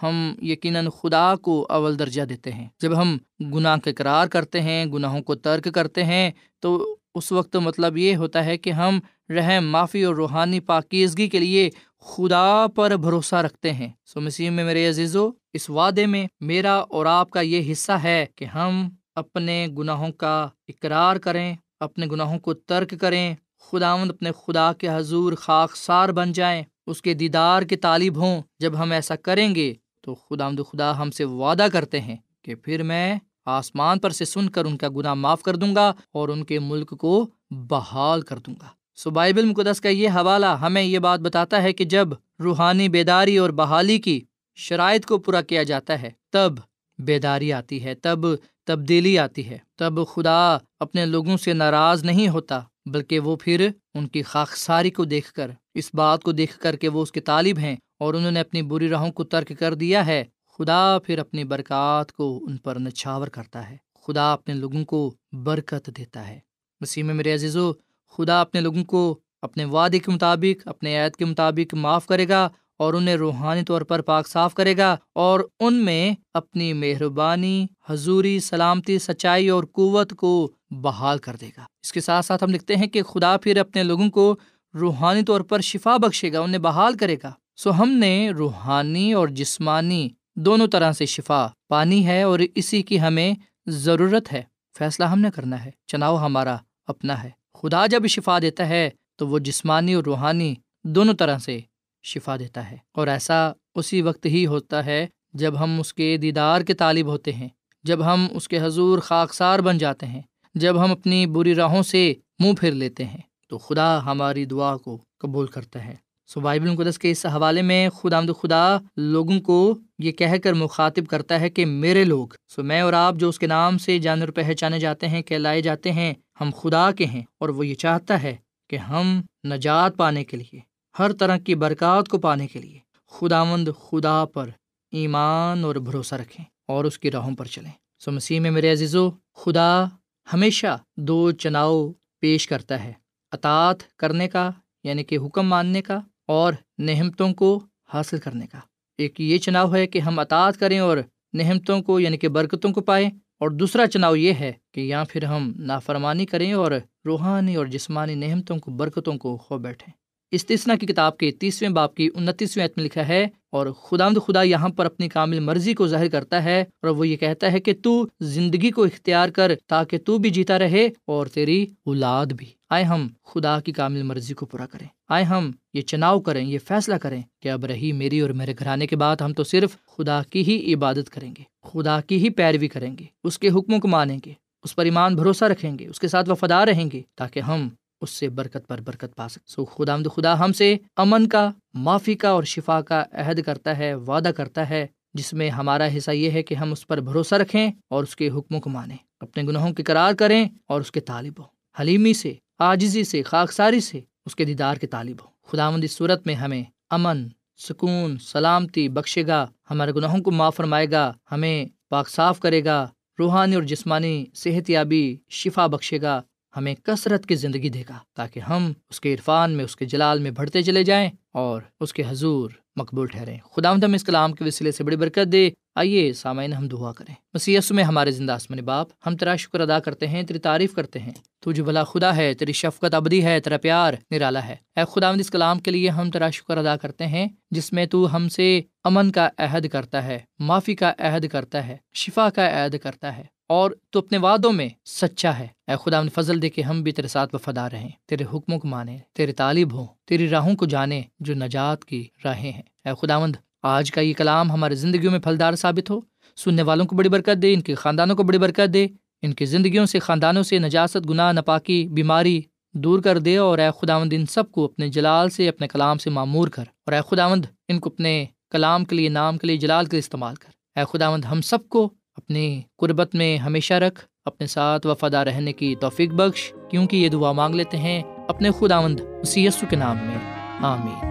ہم 0.02 0.34
یقیناً 0.42 0.88
خدا 0.88 1.34
کو 1.36 1.66
اول 1.70 1.98
درجہ 1.98 2.22
دیتے 2.22 2.52
ہیں۔ 2.52 2.68
جب 2.80 2.98
ہم 2.98 3.18
گناہ 3.40 3.76
کا 3.76 3.90
اقرار 3.90 4.26
کرتے 4.26 4.60
ہیں، 4.60 4.86
گناہوں 4.86 5.22
کو 5.22 5.34
ترک 5.34 5.68
کرتے 5.74 6.04
ہیں، 6.04 6.30
تو 6.60 6.96
اس 7.14 7.32
وقت 7.32 7.56
مطلب 7.56 7.96
یہ 7.96 8.16
ہوتا 8.16 8.44
ہے 8.44 8.58
کہ 8.58 8.70
ہم 8.70 8.98
رحم، 9.30 9.64
معافی 9.64 10.04
اور 10.04 10.14
روحانی 10.14 10.60
پاکیزگی 10.60 11.28
کے 11.28 11.38
لیے 11.38 11.70
خدا 12.00 12.66
پر 12.74 12.96
بھروسہ 12.96 13.34
رکھتے 13.34 13.72
ہیں۔ 13.72 13.88
سو 14.04 14.20
مسیح 14.20 14.50
میں 14.50 14.64
میرے 14.64 14.88
عزیزو، 14.88 15.30
اس 15.52 15.70
وعدے 15.70 16.06
میں 16.06 16.26
میرا 16.40 16.74
اور 16.74 17.06
آپ 17.06 17.30
کا 17.30 17.40
یہ 17.40 17.72
حصہ 17.72 17.92
ہے 17.92 18.26
کہ 18.36 18.44
ہم 18.44 18.88
اپنے 19.14 19.68
گناہوں 19.78 20.12
کا 20.12 20.48
اقرار 20.68 21.16
کریں، 21.16 21.54
اپنے 21.80 22.06
گناہوں 22.06 22.38
کو 22.38 22.54
ترک 22.54 22.94
کریں، 23.00 23.34
خداوند 23.60 24.10
اپنے 24.10 24.30
خدا 24.46 24.72
کے 24.72 24.88
حضور 24.88 25.32
خاک 25.32 25.76
سار 25.76 26.08
بن 26.08 26.32
جائیں، 26.32 26.62
اس 26.86 27.02
کے 27.02 27.14
دیدار 27.14 27.62
کے 27.62 27.76
طالب 27.76 28.16
ہوں۔ 28.16 28.42
جب 28.58 28.78
ہم 28.78 28.92
ایسا 28.92 29.16
کریں 29.16 29.54
گے 29.54 29.74
تو 30.00 30.14
خدا 30.14 30.50
خدا 30.72 31.02
ہم 31.02 31.10
سے 31.10 31.24
وعدہ 31.24 31.66
کرتے 31.72 32.00
ہیں 32.00 32.16
کہ 32.42 32.54
پھر 32.54 32.82
میں 32.82 33.18
آسمان 33.46 33.98
پر 33.98 34.10
سے 34.10 34.24
سن 34.24 34.48
کر 34.48 34.64
ان 34.64 34.76
کا 34.76 34.88
گناہ 34.96 35.14
معاف 35.14 35.42
کر 35.42 35.56
دوں 35.56 35.74
گا 35.74 35.92
اور 36.12 36.28
ان 36.28 36.44
کے 36.44 36.58
ملک 36.58 36.90
کو 36.98 37.26
بحال 37.50 38.20
کر 38.20 38.38
دوں 38.38 38.54
گا۔ 38.62 38.77
سو 38.98 39.10
بائبل 39.10 39.44
مقدس 39.44 39.80
کا 39.80 39.88
یہ 39.88 40.08
حوالہ 40.08 40.46
ہمیں 40.46 40.82
یہ 40.82 40.98
بات 40.98 41.20
بتاتا 41.20 41.62
ہے 41.62 41.72
کہ 41.72 41.84
جب 41.84 42.08
روحانی 42.40 42.88
بیداری 42.88 43.36
اور 43.38 43.50
بحالی 43.50 43.98
کی 43.98 44.20
شرائط 44.58 45.06
کو 45.06 45.18
پورا 45.18 45.40
کیا 45.40 45.62
جاتا 45.62 46.00
ہے، 46.02 46.10
تب 46.30 46.52
بیداری 46.98 47.52
آتی 47.52 47.84
ہے، 47.84 47.94
تب 47.94 48.26
تبدیلی 48.64 49.18
آتی 49.18 49.48
ہے، 49.50 49.58
تب 49.76 50.06
خدا 50.14 50.56
اپنے 50.80 51.04
لوگوں 51.06 51.36
سے 51.36 51.52
ناراض 51.52 52.04
نہیں 52.04 52.28
ہوتا، 52.28 52.60
بلکہ 52.86 53.20
وہ 53.20 53.36
پھر 53.36 53.68
ان 53.94 54.08
کی 54.08 54.22
خاکساری 54.22 54.90
کو 54.90 55.04
دیکھ 55.04 55.32
کر، 55.32 55.50
اس 55.74 55.90
بات 55.94 56.22
کو 56.22 56.32
دیکھ 56.32 56.58
کر 56.58 56.76
کہ 56.76 56.88
وہ 56.88 57.02
اس 57.02 57.12
کے 57.12 57.20
طالب 57.20 57.58
ہیں 57.58 57.76
اور 57.98 58.14
انہوں 58.14 58.30
نے 58.30 58.40
اپنی 58.40 58.62
بری 58.62 58.88
راہوں 58.88 59.12
کو 59.12 59.24
ترک 59.24 59.52
کر 59.58 59.74
دیا 59.74 60.06
ہے۔ 60.06 60.24
خدا 60.58 60.98
پھر 61.06 61.18
اپنی 61.18 61.44
برکات 61.44 62.12
کو 62.12 62.36
ان 62.46 62.56
پر 62.56 62.78
نچھاور 62.78 63.28
کرتا 63.28 63.70
ہے، 63.70 63.76
خدا 64.06 64.32
اپنے 64.32 64.54
لوگوں 64.54 64.84
کو 64.84 65.14
برکت 65.32 65.90
دیتا 65.96 66.28
ہے۔ 66.28 66.38
مسیح 66.80 67.02
میں 67.02 67.14
میرے 67.14 67.34
عزیز 67.34 67.56
و 67.56 67.72
خدا 68.08 68.40
اپنے 68.40 68.60
لوگوں 68.60 68.84
کو 68.84 69.18
اپنے 69.42 69.64
وعدے 69.64 69.98
کے 69.98 70.10
مطابق، 70.10 70.68
اپنے 70.68 71.00
عید 71.00 71.16
کے 71.16 71.24
مطابق 71.24 71.74
معاف 71.74 72.06
کرے 72.06 72.28
گا 72.28 72.48
اور 72.78 72.94
انہیں 72.94 73.16
روحانی 73.16 73.62
طور 73.62 73.82
پر 73.82 74.00
پاک 74.00 74.28
صاف 74.28 74.54
کرے 74.54 74.76
گا 74.76 74.96
اور 75.12 75.40
ان 75.60 75.74
میں 75.74 76.14
اپنی 76.34 76.72
مہربانی، 76.72 77.66
حضوری، 77.88 78.40
سلامتی، 78.40 78.98
سچائی 78.98 79.48
اور 79.48 79.64
قوت 79.72 80.12
کو 80.12 80.50
بحال 80.70 81.18
کر 81.18 81.36
دے 81.40 81.48
گا۔ 81.56 81.62
اس 81.82 81.92
کے 81.92 82.00
ساتھ 82.00 82.26
ساتھ 82.26 82.44
ہم 82.44 82.50
لکھتے 82.50 82.76
ہیں 82.76 82.86
کہ 82.86 83.02
خدا 83.02 83.36
پھر 83.36 83.58
اپنے 83.58 83.82
لوگوں 83.82 84.10
کو 84.10 84.36
روحانی 84.74 85.22
طور 85.22 85.40
پر 85.40 85.60
شفا 85.60 85.96
بخشے 85.96 86.32
گا، 86.32 86.40
انہیں 86.40 86.58
بحال 86.58 86.96
کرے 86.96 87.16
گا۔ 87.22 87.32
سو 87.56 87.82
ہم 87.82 87.90
نے 87.90 88.30
روحانی 88.30 89.12
اور 89.12 89.28
جسمانی 89.28 90.08
دونوں 90.36 90.66
طرح 90.66 90.92
سے 90.92 91.06
شفا 91.06 91.46
پانی 91.68 92.06
ہے 92.06 92.22
اور 92.22 92.38
اسی 92.54 92.82
کی 92.82 93.00
ہمیں 93.00 93.34
ضرورت 93.66 94.32
ہے۔ 94.32 94.42
فیصلہ 94.78 95.04
ہم 95.04 95.20
نے 95.20 95.30
کرنا 95.34 95.64
ہے، 95.64 95.70
چناؤ 95.86 96.16
ہمارا 96.16 96.56
اپنا 96.86 97.22
ہے۔ 97.22 97.30
خدا 97.62 97.86
جب 97.86 98.06
شفا 98.06 98.38
دیتا 98.38 98.68
ہے 98.68 98.90
تو 99.16 99.28
وہ 99.28 99.38
جسمانی 99.38 99.94
اور 99.94 100.04
روحانی 100.04 100.54
دونوں 100.84 101.14
طرح 101.14 101.38
سے 101.38 101.60
شفا 102.02 102.36
دیتا 102.36 102.70
ہے۔ 102.70 102.76
اور 102.92 103.06
ایسا 103.06 103.52
اسی 103.74 104.02
وقت 104.02 104.26
ہی 104.26 104.46
ہوتا 104.46 104.86
ہے 104.86 105.06
جب 105.32 105.60
ہم 105.60 105.80
اس 105.80 105.94
کے 105.94 106.16
دیدار 106.16 106.60
کے 106.60 106.74
طالب 106.74 107.06
ہوتے 107.06 107.32
ہیں، 107.32 107.48
جب 107.82 108.12
ہم 108.12 108.26
اس 108.30 108.48
کے 108.48 108.60
حضور 108.60 108.98
خاکسار 108.98 109.58
بن 109.58 109.78
جاتے 109.78 110.06
ہیں، 110.06 110.22
جب 110.54 110.84
ہم 110.84 110.92
اپنی 110.92 111.26
بری 111.26 111.54
راہوں 111.54 111.82
سے 111.82 112.14
منہ 112.38 112.52
پھیر 112.52 112.72
لیتے 112.72 113.04
ہیں۔ 113.04 113.20
تو 113.48 113.58
خدا 113.58 114.04
ہماری 114.04 114.44
دعا 114.44 114.76
کو 114.76 114.98
قبول 115.18 115.46
کرتا 115.46 115.84
ہے۔ 115.84 115.94
سو 116.26 116.40
بائبل 116.40 116.70
القدس 116.70 116.98
کے 116.98 117.10
اس 117.10 117.26
حوالے 117.26 117.62
میں 117.62 117.88
خدا 117.88 118.18
آمد 118.18 118.30
خدا 118.42 118.78
لوگوں 118.96 119.40
کو 119.40 119.78
یہ 119.98 120.12
کہہ 120.12 120.38
کر 120.44 120.52
مخاطب 120.52 121.06
کرتا 121.06 121.40
ہے 121.40 121.50
کہ 121.50 121.66
میرے 121.66 122.04
لوگ، 122.04 122.28
سو 122.48 122.62
میں 122.62 122.80
اور 122.80 122.92
آپ 122.92 123.14
جو 123.14 123.28
اس 123.28 123.38
کے 123.38 123.46
نام 123.46 123.78
سے 123.78 123.98
جانور 123.98 124.28
پہچانے 124.28 124.78
جاتے 124.78 125.08
ہیں، 125.08 125.22
کہلائے 125.22 125.62
جاتے 125.62 125.92
ہیں 125.92 126.14
ہم 126.40 126.50
خدا 126.56 126.90
کے 126.90 127.06
ہیں 127.06 127.22
اور 127.38 127.48
وہ 127.48 127.66
یہ 127.66 127.74
چاہتا 127.74 128.22
ہے 128.22 128.36
کہ 128.70 128.76
ہم 128.76 129.20
نجات 129.44 129.96
پانے 129.96 130.24
کے 130.24 130.36
لیے، 130.36 130.60
ہر 130.98 131.12
طرح 131.12 131.36
کی 131.36 131.54
برکات 131.54 132.08
کو 132.08 132.18
پانے 132.18 132.46
کے 132.46 132.58
لیے 132.58 132.78
خدا 133.10 133.44
مند 133.44 133.68
خدا 133.88 134.24
پر 134.24 134.50
ایمان 134.92 135.64
اور 135.64 135.76
بھروسہ 135.76 136.14
رکھیں 136.14 136.44
اور 136.66 136.84
اس 136.84 136.98
کی 136.98 137.10
راہوں 137.10 137.36
پر 137.36 137.44
چلیں۔ 137.44 137.70
سو 137.98 138.10
مسیح 138.10 138.40
میں 138.40 138.50
میرے 138.50 138.72
عزیز 138.72 138.96
و 138.96 139.10
خدا 139.34 139.84
ہمیشہ 140.32 140.78
دو 140.96 141.32
چناؤ 141.32 141.92
پیش 142.20 142.46
کرتا 142.46 142.84
ہے 142.84 142.92
اطاط 143.32 143.82
کرنے 143.96 144.28
کا 144.28 144.50
یعنی 144.84 145.04
کہ 145.04 145.18
حکم 145.18 145.48
ماننے 145.48 145.82
کا 145.82 146.00
اور 146.26 146.52
نہمتوں 146.78 147.34
کو 147.34 147.64
حاصل 147.88 148.18
کرنے 148.18 148.46
کا۔ 148.46 148.58
ایک 148.98 149.20
یہ 149.20 149.38
چناؤ 149.38 149.74
ہے 149.74 149.86
کہ 149.86 149.98
ہم 149.98 150.18
اطاط 150.18 150.56
کریں 150.56 150.78
اور 150.78 150.98
نہمتوں 151.32 151.82
کو 151.82 152.00
یعنی 152.00 152.16
کہ 152.16 152.28
برکتوں 152.28 152.72
کو 152.72 152.80
پائیں 152.80 153.10
اور 153.40 153.50
دوسرا 153.50 153.86
چناؤ 153.86 154.14
یہ 154.14 154.32
ہے 154.32 154.52
کہ 154.72 154.80
یا 154.80 155.04
پھر 155.04 155.24
ہم 155.24 155.52
نافرمانی 155.58 156.26
کریں 156.26 156.52
اور 156.52 156.72
روحانی 157.06 157.56
اور 157.56 157.66
جسمانی 157.66 158.14
نعمتوں 158.14 158.58
کو، 158.58 158.70
برکتوں 158.70 159.18
کو 159.18 159.36
کھو 159.36 159.58
بیٹھیں۔ 159.58 159.97
استثنا 160.32 160.74
کی 160.76 160.86
کتاب 160.86 161.16
کے 161.18 161.30
تیسویں 161.30 161.70
باپ 161.70 161.94
کی 161.94 162.08
انتیسویں 162.14 162.64
عتم 162.64 162.80
لکھا 162.80 163.06
ہے، 163.08 163.26
اور 163.50 163.66
خدا 163.82 164.08
خدا 164.26 164.42
یہاں 164.42 164.68
پر 164.68 164.86
اپنی 164.86 165.08
کامل 165.08 165.40
مرضی 165.40 165.74
کو 165.74 165.86
ظاہر 165.86 166.08
کرتا 166.08 166.42
ہے، 166.44 166.60
اور 166.60 166.90
وہ 166.90 167.08
یہ 167.08 167.16
کہتا 167.16 167.52
ہے 167.52 167.60
کہ 167.60 167.72
تو 167.82 167.94
زندگی 168.20 168.70
کو 168.70 168.84
اختیار 168.84 169.28
کر 169.28 169.52
تاکہ 169.68 169.98
تو 169.98 170.18
بھی 170.18 170.30
جیتا 170.30 170.58
رہے 170.58 170.86
اور 171.06 171.26
تیری 171.26 171.64
اولاد 171.86 172.32
بھی۔ 172.32 172.46
آئے 172.70 172.84
ہم 172.84 173.06
خدا 173.24 173.58
کی 173.60 173.72
کامل 173.72 174.02
مرضی 174.02 174.34
کو 174.34 174.46
پورا 174.46 174.66
کریں۔ 174.66 174.86
آئے 175.08 175.24
ہم 175.24 175.50
یہ 175.74 175.82
چناؤ 175.82 176.20
کریں، 176.20 176.44
یہ 176.46 176.58
فیصلہ 176.68 176.94
کریں 176.94 177.20
کہ 177.42 177.48
اب 177.48 177.64
رہی 177.64 177.92
میری 177.92 178.20
اور 178.20 178.30
میرے 178.30 178.54
گھرانے 178.58 178.86
کے 178.86 178.96
بعد 178.96 179.20
ہم 179.20 179.32
تو 179.32 179.44
صرف 179.44 179.76
خدا 179.86 180.20
کی 180.30 180.42
ہی 180.42 180.74
عبادت 180.74 181.10
کریں 181.10 181.32
گے، 181.38 181.42
خدا 181.64 182.00
کی 182.00 182.18
ہی 182.18 182.30
پیروی 182.30 182.68
کریں 182.68 182.94
گے، 182.98 183.04
اس 183.24 183.38
کے 183.38 183.48
حکموں 183.48 183.78
کو 183.78 183.88
مانیں 183.88 184.18
گے، 184.26 184.32
اس 184.64 184.76
پر 184.76 184.84
ایمان 184.84 185.14
بھروسہ 185.16 185.44
رکھیں 185.44 185.78
گے، 185.78 185.86
اس 185.86 186.00
کے 186.00 186.08
ساتھ 186.08 186.30
وفادار 186.30 186.66
رہیں 186.66 186.88
گے 186.92 187.02
تاکہ 187.16 187.40
ہم 187.40 187.68
اس 188.00 188.10
سے 188.10 188.28
برکت 188.28 188.68
پر 188.68 188.80
برکت 188.80 189.16
پا 189.16 189.28
سکے۔ 189.28 189.52
سو 189.52 189.64
خدا 189.64 189.96
مد 189.96 190.06
خدا 190.16 190.38
ہم 190.38 190.52
سے 190.52 190.76
امن 190.96 191.28
کا، 191.28 191.50
معافی 191.74 192.14
کا 192.14 192.28
اور 192.28 192.42
شفا 192.42 192.80
کا 192.80 193.04
عہد 193.12 193.42
کرتا 193.42 193.78
ہے، 193.78 193.94
وعدہ 193.94 194.28
کرتا 194.28 194.70
ہے، 194.70 194.86
جس 195.14 195.32
میں 195.32 195.50
ہمارا 195.50 195.88
حصہ 195.96 196.10
یہ 196.10 196.30
ہے 196.30 196.42
کہ 196.42 196.54
ہم 196.54 196.72
اس 196.72 196.86
پر 196.86 197.00
بھروسہ 197.00 197.34
رکھیں 197.34 197.72
اور 197.88 198.02
اس 198.02 198.16
کے 198.16 198.30
حکموں 198.30 198.60
کو 198.60 198.70
مانیں۔ 198.70 198.96
اپنے 199.20 199.42
گناہوں 199.42 199.72
کی 199.72 199.82
قرار 199.82 200.12
کریں 200.12 200.48
اور 200.66 200.80
اس 200.80 200.92
کے 200.92 201.00
طالب 201.00 201.32
ہوں۔ 201.38 201.80
حلیمی 201.80 202.14
سے 202.14 202.34
آجزی 202.58 203.04
سے، 203.04 203.22
خاکساری 203.22 203.80
سے 203.80 204.00
اس 204.26 204.36
کے 204.36 204.44
دیدار 204.44 204.76
کے 204.76 204.86
طالب 204.86 205.16
ہوں۔ 205.20 205.30
خدا 205.46 205.70
مند 205.70 205.84
صورت 205.90 206.26
میں 206.26 206.34
ہمیں 206.34 206.64
امن، 206.90 207.28
سکون، 207.56 208.18
سلامتی 208.18 208.88
بخشے 208.88 209.26
گا۔ 209.26 209.46
ہمارے 209.70 209.92
گناہوں 209.92 210.22
کو 210.22 210.30
معاف 210.30 210.56
فرمائے 210.56 210.90
گا۔ 210.90 211.12
ہمیں 211.32 211.66
پاک 211.88 212.08
صاف 212.08 212.40
کرے 212.40 212.64
گا۔ 212.64 212.88
روحانی 213.18 213.54
اور 213.54 213.62
جسمانی 213.62 214.24
صحت 214.34 214.70
یابی 214.70 215.16
شفا 215.28 215.66
بخشے 215.66 216.00
گا۔ 216.02 216.22
ہمیں 216.56 216.74
کثرت 216.82 217.26
کی 217.26 217.34
زندگی 217.34 217.68
دے 217.68 217.82
گا 217.88 217.98
تاکہ 218.14 218.40
ہم 218.40 218.72
اس 218.90 219.00
کے 219.00 219.14
عرفان 219.14 219.50
میں، 219.50 219.64
اس 219.64 219.76
کے 219.76 219.84
جلال 219.84 220.18
میں 220.18 220.30
بڑھتے 220.30 220.62
چلے 220.62 220.84
جائیں 220.84 221.10
اور 221.32 221.62
اس 221.80 221.92
کے 221.92 222.02
حضور 222.08 222.50
مقبول 222.76 223.06
ٹھہریں۔ 223.06 223.38
خدا 223.56 223.72
ہم 223.72 223.92
اس 223.94 224.04
کلام 224.04 224.32
کے 224.32 224.44
وسیلے 224.44 224.72
سے 224.72 224.84
بڑی 224.84 224.96
برکت 224.96 225.32
دے۔ 225.32 225.50
آئیے 225.74 226.12
سامعین، 226.12 226.52
ہم 226.52 226.68
دعا 226.68 226.92
کریں۔ 226.92 227.14
بس 227.34 227.70
میں 227.70 227.84
ہمارے 227.84 228.10
زندہ 228.10 228.32
آسمانی 228.32 228.62
باپ، 228.62 228.86
ہم 229.06 229.16
تیرا 229.16 229.36
شکر 229.36 229.60
ادا 229.60 229.78
کرتے 229.78 230.06
ہیں، 230.06 230.22
تیری 230.22 230.38
تعریف 230.38 230.74
کرتے 230.74 230.98
ہیں۔ 230.98 231.12
تو 231.40 231.52
جو 231.52 231.64
بھلا 231.64 231.84
خدا 231.84 232.16
ہے، 232.16 232.34
تیری 232.34 232.52
شفقت 232.52 232.94
ابدی 232.94 233.24
ہے، 233.24 233.40
تیرا 233.40 233.56
پیار 233.56 233.94
نرالا 234.10 234.46
ہے۔ 234.46 234.56
اے 234.76 234.82
خدا 234.94 235.10
اس 235.10 235.30
کلام 235.30 235.58
کے 235.58 235.70
لیے 235.70 235.88
ہم 235.88 236.10
تیرا 236.10 236.30
شکر 236.30 236.56
ادا 236.56 236.76
کرتے 236.76 237.06
ہیں، 237.06 237.26
جس 237.50 237.72
میں 237.72 237.86
تو 237.86 238.16
ہم 238.16 238.28
سے 238.28 238.60
امن 238.84 239.12
کا 239.12 239.28
عہد 239.38 239.68
کرتا 239.68 240.04
ہے، 240.04 240.18
معافی 240.38 240.74
کا 240.74 240.92
عہد 240.98 241.28
کرتا 241.28 241.66
ہے، 241.66 241.76
شفا 241.94 242.30
کا 242.30 242.64
عہد 242.64 242.76
کرتا 242.82 243.16
ہے۔ 243.16 243.37
اور 243.48 243.70
تو 243.90 243.98
اپنے 243.98 244.18
وعدوں 244.18 244.52
میں 244.52 244.68
سچا 244.84 245.38
ہے۔ 245.38 245.46
اے 245.68 245.74
خدا 245.84 246.02
فضل 246.14 246.42
دے 246.42 246.50
کے 246.50 246.62
ہم 246.62 246.82
بھی 246.82 246.92
تیرے 246.92 247.08
ساتھ 247.08 247.34
وفادار 247.34 247.70
رہیں۔ 247.72 247.88
تیرے 248.06 248.24
حکموں 248.34 248.58
کو 248.58 248.68
مانے 248.68 248.98
تیرے 249.12 249.32
طالب 249.32 249.72
ہوں، 249.72 249.86
تیری 250.04 250.28
راہوں 250.28 250.56
کو 250.56 250.66
جانے 250.66 251.02
جو 251.20 251.34
نجات 251.34 251.84
کی 251.84 252.06
راہیں 252.24 252.52
ہیں۔ 252.52 252.62
اے 252.84 253.06
خدا 253.06 253.18
مند 253.18 253.36
آج 253.62 253.92
کا 253.92 254.00
یہ 254.00 254.14
کلام 254.14 254.50
ہماری 254.50 254.74
زندگیوں 254.74 255.12
میں 255.12 255.18
پھلدار 255.18 255.54
ثابت 255.54 255.90
ہو۔ 255.90 256.00
سننے 256.36 256.62
والوں 256.62 256.86
کو 256.86 256.96
بڑی 256.96 257.08
برکت 257.08 257.42
دے، 257.42 257.54
ان 257.54 257.60
کے 257.60 257.74
خاندانوں 257.74 258.16
کو 258.16 258.22
بڑی 258.22 258.38
برکت 258.38 258.74
دے۔ 258.74 258.86
ان 259.22 259.32
کی 259.32 259.44
زندگیوں 259.44 259.86
سے، 259.86 259.98
خاندانوں 259.98 260.42
سے 260.42 260.58
نجاست، 260.58 261.10
گناہ 261.10 261.32
نپاکی 261.32 261.88
بیماری 261.88 262.40
دور 262.74 263.02
کر 263.02 263.18
دے 263.18 263.36
اور 263.36 263.58
اے 263.58 263.68
خداوند، 263.82 264.12
ان 264.16 264.26
سب 264.26 264.52
کو 264.52 264.64
اپنے 264.64 264.88
جلال 264.88 265.30
سے، 265.30 265.48
اپنے 265.48 265.68
کلام 265.68 265.98
سے 265.98 266.10
معمور 266.10 266.48
کر۔ 266.48 266.64
اور 266.86 266.92
اے 266.92 267.00
خداوند، 267.10 267.44
ان 267.68 267.78
کو 267.78 267.90
اپنے 267.90 268.24
کلام 268.50 268.84
کے 268.84 268.96
لیے، 268.96 269.08
نام 269.08 269.38
کے 269.38 269.46
لیے، 269.46 269.56
جلال 269.56 269.86
کے 269.86 269.98
استعمال 269.98 270.34
کر۔ 270.34 270.78
اے 270.78 270.84
خداوند، 270.92 271.24
ہم 271.24 271.40
سب 271.40 271.68
کو 271.68 271.90
اپنی 272.18 272.62
قربت 272.76 273.14
میں 273.14 273.38
ہمیشہ 273.38 273.74
رکھ، 273.74 274.04
اپنے 274.24 274.46
ساتھ 274.46 274.86
وفادہ 274.86 275.16
رہنے 275.16 275.52
کی 275.52 275.74
توفیق 275.80 276.10
بخش، 276.10 276.52
کیونکہ 276.70 276.96
یہ 276.96 277.08
دعا 277.08 277.32
مانگ 277.32 277.54
لیتے 277.54 277.76
ہیں 277.76 278.02
اپنے 278.28 278.50
خداوند 278.58 279.00
اسی 279.22 279.48
کے 279.70 279.76
نام 279.76 279.96
میں۔ 279.96 280.18
آمین۔ 280.60 281.08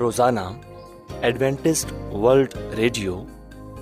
روزانہ 0.00 0.40
ایڈوینٹسٹ 1.20 1.92
ورلڈ 1.92 2.54
ریڈیو 2.76 3.24